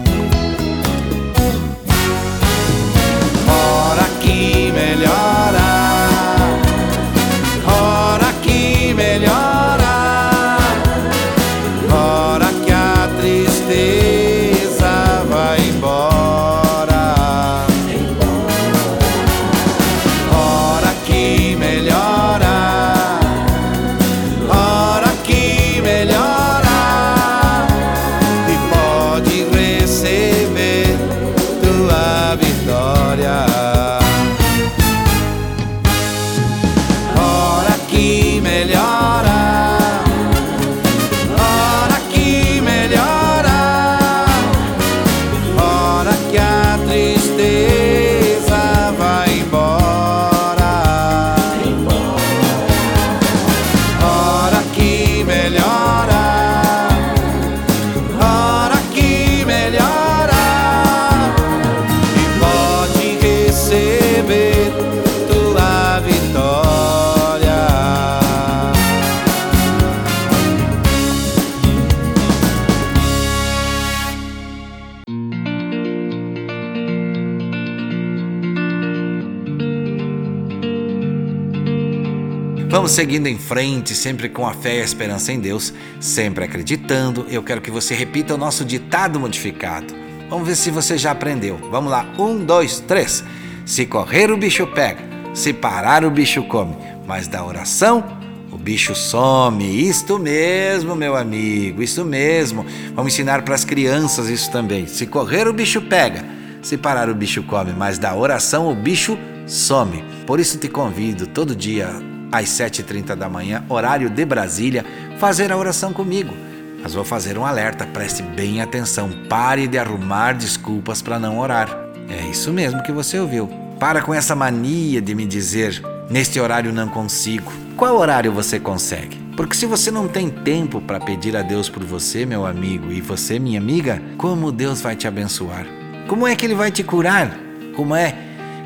Seguindo 83.01 83.25
em 83.25 83.37
frente, 83.39 83.95
sempre 83.95 84.29
com 84.29 84.45
a 84.45 84.53
fé 84.53 84.77
e 84.77 84.81
a 84.81 84.83
esperança 84.83 85.33
em 85.33 85.39
Deus, 85.39 85.73
sempre 85.99 86.45
acreditando. 86.45 87.25
Eu 87.31 87.41
quero 87.41 87.59
que 87.59 87.71
você 87.71 87.95
repita 87.95 88.35
o 88.35 88.37
nosso 88.37 88.63
ditado 88.63 89.19
modificado. 89.19 89.91
Vamos 90.29 90.47
ver 90.47 90.55
se 90.55 90.69
você 90.69 90.99
já 90.99 91.09
aprendeu. 91.09 91.57
Vamos 91.71 91.89
lá, 91.89 92.05
um, 92.19 92.45
dois, 92.45 92.79
três. 92.79 93.23
Se 93.65 93.87
correr, 93.87 94.29
o 94.29 94.37
bicho 94.37 94.67
pega. 94.67 95.01
Se 95.33 95.51
parar, 95.51 96.05
o 96.05 96.11
bicho 96.11 96.43
come. 96.43 96.75
Mas 97.07 97.27
da 97.27 97.43
oração, 97.43 98.03
o 98.51 98.57
bicho 98.57 98.93
some. 98.93 99.89
Isto 99.89 100.19
mesmo, 100.19 100.95
meu 100.95 101.15
amigo, 101.15 101.81
isso 101.81 102.05
mesmo. 102.05 102.63
Vamos 102.93 103.13
ensinar 103.13 103.41
para 103.41 103.55
as 103.55 103.65
crianças 103.65 104.29
isso 104.29 104.51
também. 104.51 104.85
Se 104.85 105.07
correr, 105.07 105.47
o 105.47 105.53
bicho 105.53 105.81
pega. 105.81 106.23
Se 106.61 106.77
parar, 106.77 107.09
o 107.09 107.15
bicho 107.15 107.41
come. 107.41 107.73
Mas 107.73 107.97
da 107.97 108.15
oração, 108.15 108.69
o 108.69 108.75
bicho 108.75 109.17
some. 109.47 110.03
Por 110.27 110.39
isso 110.39 110.59
te 110.59 110.69
convido 110.69 111.25
todo 111.25 111.55
dia 111.55 112.10
às 112.31 112.49
7h30 112.49 113.15
da 113.15 113.29
manhã, 113.29 113.63
horário 113.67 114.09
de 114.09 114.25
Brasília, 114.25 114.85
fazer 115.19 115.51
a 115.51 115.57
oração 115.57 115.91
comigo. 115.91 116.33
Mas 116.81 116.93
vou 116.93 117.03
fazer 117.03 117.37
um 117.37 117.45
alerta, 117.45 117.85
preste 117.85 118.23
bem 118.23 118.61
atenção, 118.61 119.09
pare 119.29 119.67
de 119.67 119.77
arrumar 119.77 120.33
desculpas 120.33 121.01
para 121.01 121.19
não 121.19 121.39
orar. 121.39 121.69
É 122.09 122.27
isso 122.27 122.51
mesmo 122.51 122.81
que 122.81 122.91
você 122.91 123.19
ouviu. 123.19 123.47
Para 123.79 124.01
com 124.01 124.13
essa 124.13 124.35
mania 124.35 125.01
de 125.01 125.13
me 125.13 125.25
dizer, 125.25 125.81
neste 126.09 126.39
horário 126.39 126.73
não 126.73 126.87
consigo. 126.87 127.51
Qual 127.77 127.97
horário 127.97 128.31
você 128.31 128.59
consegue? 128.59 129.17
Porque 129.35 129.55
se 129.55 129.65
você 129.65 129.89
não 129.89 130.07
tem 130.07 130.29
tempo 130.29 130.81
para 130.81 130.99
pedir 130.99 131.35
a 131.35 131.41
Deus 131.41 131.69
por 131.69 131.83
você, 131.83 132.25
meu 132.25 132.45
amigo, 132.45 132.91
e 132.91 132.99
você, 132.99 133.39
minha 133.39 133.59
amiga, 133.59 134.01
como 134.17 134.51
Deus 134.51 134.81
vai 134.81 134.95
te 134.95 135.07
abençoar? 135.07 135.65
Como 136.07 136.27
é 136.27 136.35
que 136.35 136.45
Ele 136.45 136.55
vai 136.55 136.71
te 136.71 136.83
curar? 136.83 137.35
Como 137.75 137.95
é 137.95 138.15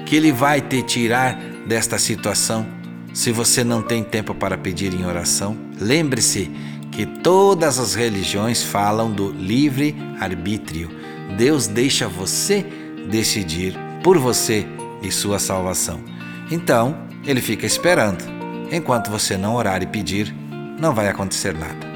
que 0.06 0.16
Ele 0.16 0.32
vai 0.32 0.60
te 0.60 0.82
tirar 0.82 1.40
desta 1.66 1.98
situação? 1.98 2.66
Se 3.16 3.32
você 3.32 3.64
não 3.64 3.82
tem 3.82 4.04
tempo 4.04 4.36
para 4.36 4.58
pedir 4.58 4.94
em 4.94 5.06
oração, 5.06 5.56
lembre-se 5.80 6.52
que 6.92 7.06
todas 7.06 7.80
as 7.80 7.96
religiões 7.96 8.62
falam 8.62 9.10
do 9.10 9.32
livre 9.32 9.96
arbítrio. 10.20 10.92
Deus 11.38 11.66
deixa 11.66 12.10
você 12.10 12.66
decidir 13.10 13.74
por 14.04 14.18
você 14.18 14.68
e 15.02 15.10
sua 15.10 15.40
salvação. 15.40 16.02
Então, 16.52 16.94
ele 17.26 17.40
fica 17.40 17.66
esperando. 17.66 18.22
Enquanto 18.70 19.10
você 19.10 19.38
não 19.38 19.56
orar 19.56 19.82
e 19.82 19.86
pedir, 19.86 20.36
não 20.78 20.94
vai 20.94 21.08
acontecer 21.08 21.54
nada. 21.54 21.88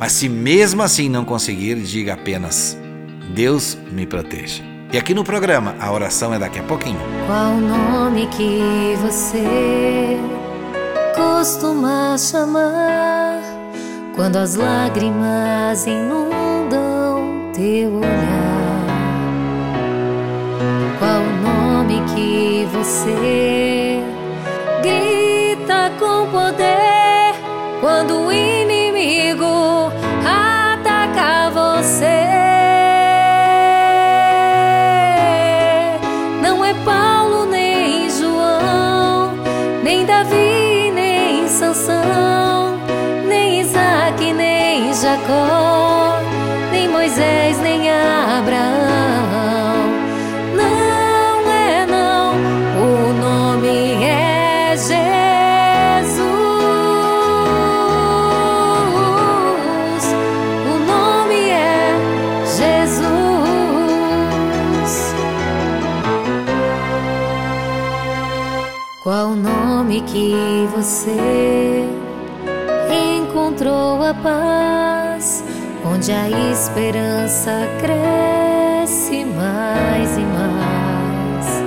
Mas 0.00 0.12
se 0.12 0.26
mesmo 0.26 0.82
assim 0.82 1.06
não 1.06 1.22
conseguir, 1.22 1.74
diga 1.82 2.14
apenas: 2.14 2.78
Deus 3.34 3.76
me 3.92 4.06
proteja. 4.06 4.62
E 4.90 4.96
aqui 4.96 5.12
no 5.12 5.22
programa, 5.22 5.76
a 5.78 5.92
oração 5.92 6.32
é 6.32 6.38
daqui 6.38 6.58
a 6.58 6.62
pouquinho. 6.62 7.00
Qual 7.26 7.52
o 7.52 7.60
nome 7.60 8.26
que 8.28 8.96
você 9.02 10.18
costuma 11.14 12.16
chamar 12.18 13.40
quando 14.14 14.36
as 14.36 14.54
lágrimas 14.54 15.86
inundam 15.86 17.50
teu 17.54 17.96
olhar? 17.96 18.86
Qual 20.98 21.20
o 21.20 21.32
nome 21.42 22.02
que 22.14 22.68
você 22.72 24.02
grita 24.82 25.90
com 25.98 26.30
poder 26.30 26.91
que 70.06 70.68
você 70.74 71.86
encontrou 72.90 74.02
a 74.02 74.14
paz, 74.14 75.44
onde 75.84 76.12
a 76.12 76.28
esperança 76.50 77.68
cresce 77.80 79.24
mais 79.24 80.16
e 80.16 80.20
mais? 80.20 81.62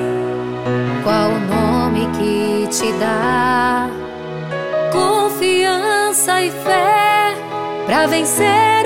Qual 1.03 1.29
o 1.29 1.39
nome 1.39 2.07
que 2.17 2.67
te 2.67 2.91
dá 2.93 3.89
confiança 4.91 6.41
e 6.41 6.51
fé 6.51 7.35
para 7.85 8.07
vencer 8.07 8.84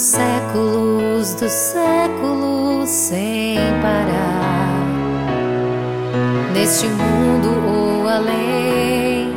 pelos 0.00 0.02
séculos 0.02 1.34
dos 1.34 1.52
séculos 1.52 2.88
sem 2.88 3.56
parar. 3.82 4.86
Neste 6.54 6.86
mundo 6.86 7.48
ou 7.68 8.08
além, 8.08 9.34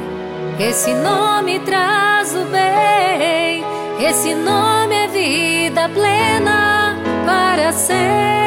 esse 0.59 0.93
nome 0.93 1.59
traz 1.59 2.33
o 2.35 2.45
bem, 2.45 3.63
esse 3.99 4.33
nome 4.33 4.95
é 4.95 5.07
vida 5.07 5.89
plena 5.89 6.97
para 7.25 7.71
sempre. 7.73 8.42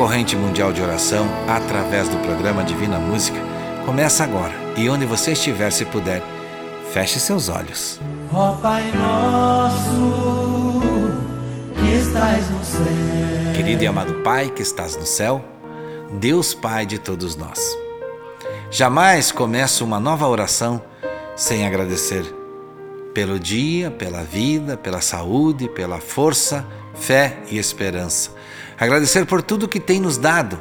Corrente 0.00 0.34
mundial 0.34 0.72
de 0.72 0.80
oração, 0.80 1.26
através 1.46 2.08
do 2.08 2.16
programa 2.20 2.64
Divina 2.64 2.98
Música, 2.98 3.38
começa 3.84 4.24
agora. 4.24 4.54
E 4.74 4.88
onde 4.88 5.04
você 5.04 5.32
estiver, 5.32 5.70
se 5.70 5.84
puder, 5.84 6.22
feche 6.90 7.20
seus 7.20 7.50
olhos. 7.50 8.00
Ó 8.32 8.52
Pai 8.52 8.90
nosso, 8.92 10.80
que 11.74 11.96
estás 11.96 12.48
no 12.48 12.64
céu. 12.64 13.52
Querido 13.54 13.84
e 13.84 13.86
amado 13.86 14.14
Pai 14.22 14.48
que 14.48 14.62
estás 14.62 14.96
no 14.96 15.04
céu, 15.04 15.44
Deus 16.12 16.54
Pai 16.54 16.86
de 16.86 16.98
todos 16.98 17.36
nós. 17.36 17.60
Jamais 18.70 19.30
começo 19.30 19.84
uma 19.84 20.00
nova 20.00 20.26
oração 20.26 20.80
sem 21.36 21.66
agradecer 21.66 22.24
pelo 23.12 23.38
dia, 23.38 23.90
pela 23.90 24.22
vida, 24.22 24.78
pela 24.78 25.02
saúde, 25.02 25.68
pela 25.68 25.98
força, 25.98 26.66
fé 27.00 27.38
e 27.50 27.58
esperança. 27.58 28.30
Agradecer 28.78 29.26
por 29.26 29.42
tudo 29.42 29.66
que 29.66 29.80
tem 29.80 30.00
nos 30.00 30.16
dado, 30.16 30.58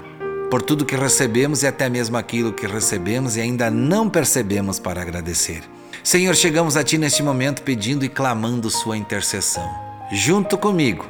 por 0.50 0.62
tudo 0.62 0.86
que 0.86 0.96
recebemos 0.96 1.62
e 1.62 1.68
até 1.68 1.90
mesmo 1.90 2.18
aquilo 2.18 2.54
que 2.54 2.66
recebemos 2.66 3.38
e 3.38 3.42
ainda 3.42 3.70
não 3.70 4.10
percebemos 4.10 4.80
para 4.80 5.02
agradecer. 5.02 5.62
Senhor, 6.04 6.36
chegamos 6.36 6.76
a 6.76 6.84
Ti 6.84 6.98
neste 6.98 7.22
momento 7.22 7.62
pedindo 7.62 8.04
e 8.04 8.10
clamando 8.10 8.70
Sua 8.70 8.98
intercessão. 8.98 9.70
Junto 10.12 10.58
comigo, 10.58 11.06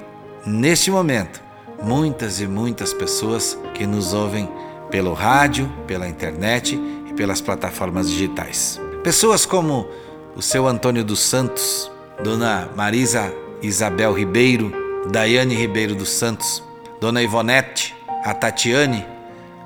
neste 0.46 0.92
momento, 0.92 1.42
muitas 1.82 2.42
e 2.42 2.48
muitas 2.48 2.94
pessoas 2.94 3.58
que 3.74 3.86
nos 3.86 4.14
ouvem 4.14 4.50
pelo 4.90 5.14
rádio, 5.14 5.72
pela 5.88 6.10
internet 6.10 6.78
e 7.08 7.14
pelas 7.14 7.40
plataformas 7.40 8.10
digitais. 8.10 8.82
Pessoas 9.04 9.46
como 9.46 9.88
o 10.36 10.42
seu 10.42 10.68
Antônio 10.68 11.04
dos 11.04 11.20
Santos, 11.20 11.90
Dona 12.24 12.70
Marisa 12.76 13.32
Isabel 13.62 14.14
Ribeiro, 14.14 14.72
Daiane 15.08 15.56
Ribeiro 15.56 15.96
dos 15.96 16.10
Santos, 16.10 16.64
Dona 17.00 17.24
Ivonete, 17.24 17.96
a 18.24 18.34
Tatiane, 18.34 19.08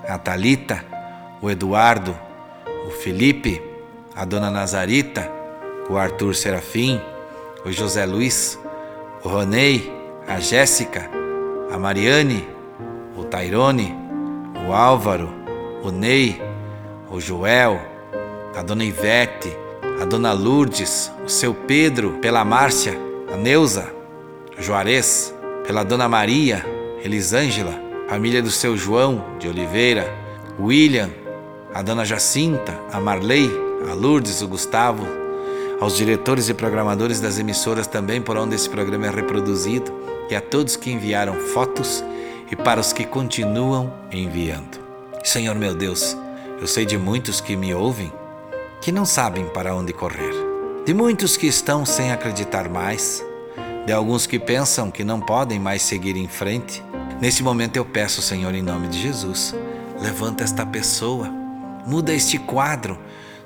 a 0.07 0.17
Talita, 0.17 0.83
o 1.41 1.49
Eduardo, 1.49 2.15
o 2.87 2.91
Felipe, 2.91 3.61
a 4.15 4.23
Dona 4.25 4.51
Nazarita, 4.51 5.29
o 5.89 5.97
Arthur 5.97 6.35
Serafim, 6.35 7.01
o 7.65 7.71
José 7.71 8.05
Luiz, 8.05 8.57
o 9.23 9.27
Ronei, 9.27 9.91
a 10.27 10.39
Jéssica, 10.39 11.09
a 11.71 11.77
Mariane, 11.77 12.47
o 13.17 13.23
Tairone, 13.23 13.93
o 14.67 14.73
Álvaro, 14.73 15.29
o 15.83 15.91
Ney, 15.91 16.41
o 17.09 17.19
Joel, 17.19 17.81
a 18.55 18.61
Dona 18.61 18.85
Ivete, 18.85 19.57
a 20.01 20.05
Dona 20.05 20.31
Lourdes, 20.31 21.11
o 21.25 21.29
seu 21.29 21.53
Pedro, 21.53 22.19
pela 22.21 22.45
Márcia, 22.45 22.93
a 23.33 23.35
Neuza, 23.35 24.02
Juarez, 24.57 25.33
pela 25.65 25.83
Dona 25.83 26.07
Maria, 26.07 26.65
Elisângela, 27.03 27.73
família 28.07 28.41
do 28.41 28.51
seu 28.51 28.77
João 28.77 29.25
de 29.39 29.47
Oliveira, 29.47 30.07
William, 30.59 31.09
a 31.73 31.81
Dona 31.81 32.05
Jacinta, 32.05 32.79
a 32.91 32.99
Marley, 32.99 33.49
a 33.89 33.93
Lourdes, 33.93 34.41
o 34.41 34.47
Gustavo, 34.47 35.05
aos 35.79 35.97
diretores 35.97 36.47
e 36.47 36.53
programadores 36.53 37.19
das 37.19 37.39
emissoras 37.39 37.87
também 37.87 38.21
por 38.21 38.37
onde 38.37 38.55
esse 38.55 38.69
programa 38.69 39.07
é 39.07 39.09
reproduzido 39.09 39.91
e 40.29 40.35
a 40.35 40.41
todos 40.41 40.75
que 40.75 40.91
enviaram 40.91 41.33
fotos 41.35 42.03
e 42.51 42.55
para 42.55 42.79
os 42.79 42.93
que 42.93 43.03
continuam 43.03 43.93
enviando. 44.11 44.79
Senhor 45.23 45.55
meu 45.55 45.73
Deus, 45.73 46.15
eu 46.61 46.67
sei 46.67 46.85
de 46.85 46.97
muitos 46.97 47.41
que 47.41 47.55
me 47.55 47.73
ouvem 47.73 48.11
que 48.83 48.91
não 48.91 49.05
sabem 49.05 49.45
para 49.45 49.73
onde 49.73 49.93
correr, 49.93 50.33
de 50.85 50.93
muitos 50.93 51.37
que 51.37 51.47
estão 51.47 51.85
sem 51.85 52.11
acreditar 52.11 52.67
mais, 52.67 53.23
de 53.85 53.91
alguns 53.91 54.25
que 54.25 54.39
pensam 54.39 54.89
que 54.89 55.03
não 55.03 55.19
podem 55.19 55.59
mais 55.59 55.81
seguir 55.81 56.15
em 56.15 56.27
frente. 56.27 56.83
Nesse 57.19 57.43
momento 57.43 57.77
eu 57.77 57.85
peço, 57.85 58.21
Senhor, 58.21 58.53
em 58.53 58.61
nome 58.61 58.87
de 58.87 59.01
Jesus, 59.01 59.53
levanta 59.99 60.43
esta 60.43 60.65
pessoa, 60.65 61.29
muda 61.85 62.13
este 62.13 62.37
quadro, 62.37 62.97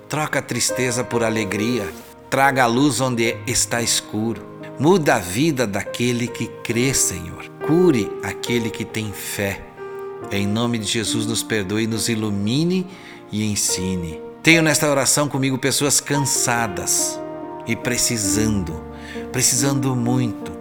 troca 0.08 0.40
a 0.40 0.42
tristeza 0.42 1.04
por 1.04 1.24
alegria, 1.24 1.88
traga 2.30 2.64
a 2.64 2.68
luz 2.68 3.02
onde 3.02 3.36
está 3.46 3.82
escuro, 3.82 4.46
muda 4.80 5.16
a 5.16 5.20
vida 5.20 5.66
daquele 5.66 6.28
que 6.28 6.48
crê, 6.64 6.94
Senhor, 6.94 7.50
cure 7.66 8.12
aquele 8.24 8.70
que 8.70 8.86
tem 8.86 9.12
fé. 9.12 9.62
Em 10.32 10.48
nome 10.48 10.78
de 10.78 10.86
Jesus, 10.86 11.26
nos 11.26 11.44
perdoe, 11.44 11.88
nos 11.88 12.10
ilumine 12.10 12.88
e 13.32 13.50
ensine. 13.50 14.20
Tenho 14.42 14.62
nesta 14.62 14.90
oração 14.90 15.28
comigo 15.28 15.58
pessoas 15.58 16.00
cansadas 16.00 17.20
e 17.68 17.76
precisando, 17.76 18.82
precisando 19.32 19.96
muito 19.96 20.52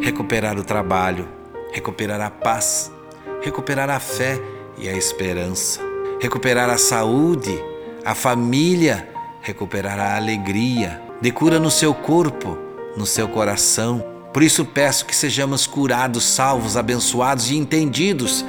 recuperar 0.00 0.58
o 0.58 0.64
trabalho, 0.64 1.28
recuperar 1.72 2.20
a 2.20 2.30
paz, 2.30 2.92
recuperar 3.42 3.90
a 3.90 3.98
fé 3.98 4.40
e 4.78 4.88
a 4.88 4.92
esperança, 4.92 5.80
recuperar 6.20 6.68
a 6.68 6.78
saúde, 6.78 7.58
a 8.04 8.14
família, 8.14 9.08
recuperar 9.40 9.98
a 9.98 10.16
alegria, 10.16 11.00
de 11.20 11.30
cura 11.30 11.58
no 11.58 11.70
seu 11.70 11.94
corpo, 11.94 12.58
no 12.96 13.06
seu 13.06 13.28
coração. 13.28 14.04
Por 14.32 14.42
isso 14.42 14.64
peço 14.64 15.06
que 15.06 15.14
sejamos 15.14 15.66
curados, 15.66 16.24
salvos, 16.24 16.76
abençoados 16.76 17.50
e 17.50 17.56
entendidos, 17.56 18.44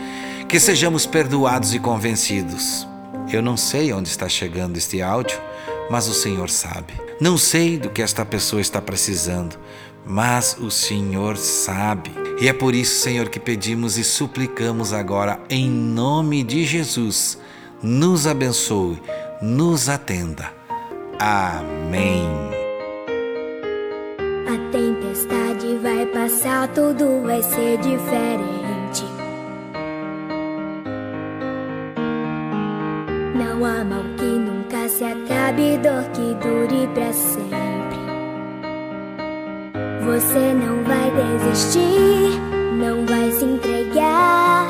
que 0.47 0.59
sejamos 0.59 1.05
perdoados 1.05 1.73
e 1.73 1.79
convencidos. 1.79 2.87
Eu 3.31 3.41
não 3.41 3.57
sei 3.57 3.93
onde 3.93 4.09
está 4.09 4.27
chegando 4.27 4.77
este 4.77 5.01
áudio, 5.01 5.39
mas 5.89 6.07
o 6.07 6.13
Senhor 6.13 6.49
sabe. 6.49 6.93
Não 7.19 7.37
sei 7.37 7.77
do 7.77 7.89
que 7.89 8.01
esta 8.01 8.25
pessoa 8.25 8.61
está 8.61 8.81
precisando, 8.81 9.57
mas 10.05 10.57
o 10.59 10.69
Senhor 10.69 11.37
sabe. 11.37 12.11
E 12.39 12.47
é 12.47 12.53
por 12.53 12.75
isso, 12.75 13.01
Senhor, 13.01 13.29
que 13.29 13.39
pedimos 13.39 13.97
e 13.97 14.03
suplicamos 14.03 14.93
agora, 14.93 15.39
em 15.49 15.69
nome 15.69 16.43
de 16.43 16.65
Jesus, 16.65 17.37
nos 17.81 18.27
abençoe, 18.27 19.01
nos 19.41 19.87
atenda. 19.87 20.51
Amém. 21.19 22.27
A 24.47 24.71
tempestade 24.71 25.77
vai 25.81 26.05
passar, 26.07 26.67
tudo 26.73 27.21
vai 27.23 27.41
ser 27.41 27.77
diferente. 27.77 29.05
Não 33.33 33.65
há 33.65 33.83
mal 33.85 34.03
que 34.17 34.25
nunca 34.25 34.54
se 34.97 35.03
acabe, 35.03 35.77
dor 35.79 36.03
que 36.13 36.33
dure 36.35 36.87
pra 36.93 37.11
sempre. 37.11 37.99
Você 40.05 40.53
não 40.53 40.83
vai 40.85 41.11
desistir, 41.11 42.39
não 42.79 43.05
vai 43.05 43.29
se 43.31 43.43
entregar. 43.43 44.67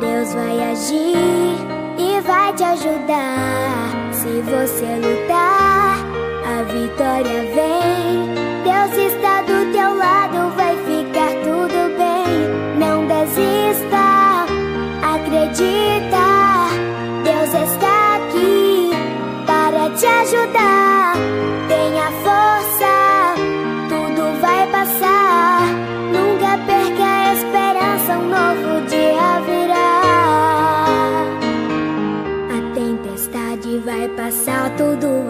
Deus 0.00 0.32
vai 0.32 0.70
agir 0.70 1.58
e 1.98 2.20
vai 2.22 2.50
te 2.54 2.64
ajudar. 2.64 3.90
Se 4.12 4.40
você 4.40 4.86
lutar, 5.06 5.98
a 6.46 6.62
vitória 6.62 7.42
vem. 7.54 8.32
Deus 8.64 9.12
está 9.12 9.37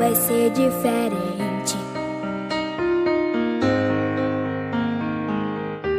vai 0.09 0.15
ser 0.15 0.51
diferente. 0.51 1.77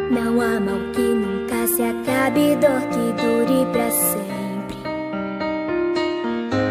Não 0.10 0.42
há 0.42 0.60
mal 0.60 0.80
que 0.94 1.02
nunca 1.02 1.68
se 1.68 1.84
acabe, 1.84 2.56
dor 2.56 2.82
que 2.90 3.22
dure 3.22 3.66
pra 3.72 3.92
sempre. 3.92 4.78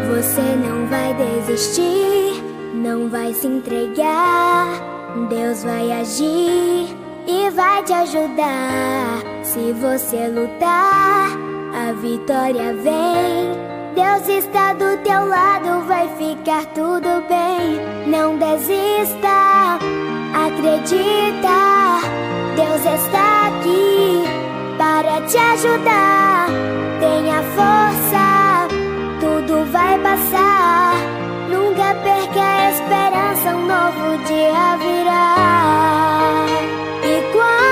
Você 0.08 0.40
não 0.40 0.86
vai 0.88 1.14
desistir, 1.14 2.42
não 2.74 3.08
vai 3.08 3.32
se 3.32 3.46
entregar. 3.46 4.66
Deus 5.28 5.62
vai 5.62 5.92
agir 5.92 6.88
e 7.26 7.50
vai 7.54 7.84
te 7.84 7.92
ajudar. 7.92 9.22
Se 9.44 9.72
você 9.74 10.26
lutar, 10.26 11.30
a 11.72 11.92
vitória 11.92 12.74
vem. 12.74 13.68
Deus 13.94 14.28
está 14.28 14.72
do 14.74 14.96
teu 15.02 15.26
lado, 15.26 15.84
vai 15.86 16.08
ficar 16.16 16.66
bem. 17.22 17.80
Não 18.06 18.36
desista, 18.36 19.78
acredita. 20.46 22.00
Deus 22.56 22.80
está 22.80 23.48
aqui 23.48 24.24
para 24.76 25.20
te 25.26 25.36
ajudar. 25.36 26.48
Tenha 27.00 27.42
força, 27.56 28.68
tudo 29.20 29.64
vai 29.72 29.98
passar. 29.98 30.94
Nunca 31.50 31.94
perca 32.02 32.40
a 32.40 32.70
esperança, 32.70 33.56
um 33.56 33.66
novo 33.66 34.18
dia 34.24 34.76
virá. 34.78 36.46
E 37.04 37.32
quando 37.32 37.67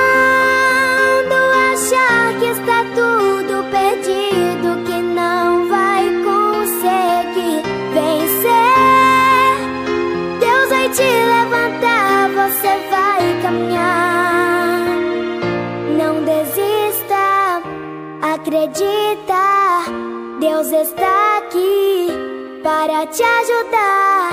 acredita. 18.57 19.85
Deus 20.41 20.69
está 20.69 21.39
aqui 21.39 22.09
para 22.63 23.07
te 23.07 23.23
ajudar. 23.23 24.31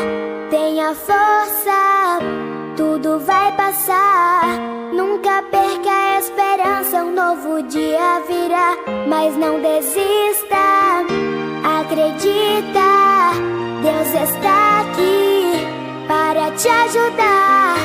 Tenha 0.50 0.96
força, 0.96 2.20
tudo 2.78 3.20
vai 3.20 3.52
passar. 3.54 4.44
Nunca 4.94 5.44
perca 5.52 5.90
a 5.90 6.20
esperança, 6.20 7.04
um 7.04 7.12
novo 7.12 7.62
dia 7.64 8.22
virá. 8.28 8.78
Mas 9.08 9.36
não 9.36 9.60
desista, 9.60 11.04
acredita. 11.82 13.34
Deus 13.82 14.30
está 14.30 14.82
aqui 14.82 15.68
para 16.08 16.52
te 16.52 16.70
ajudar. 16.70 17.76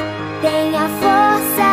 Tenha 0.41 0.89
força, 1.01 1.67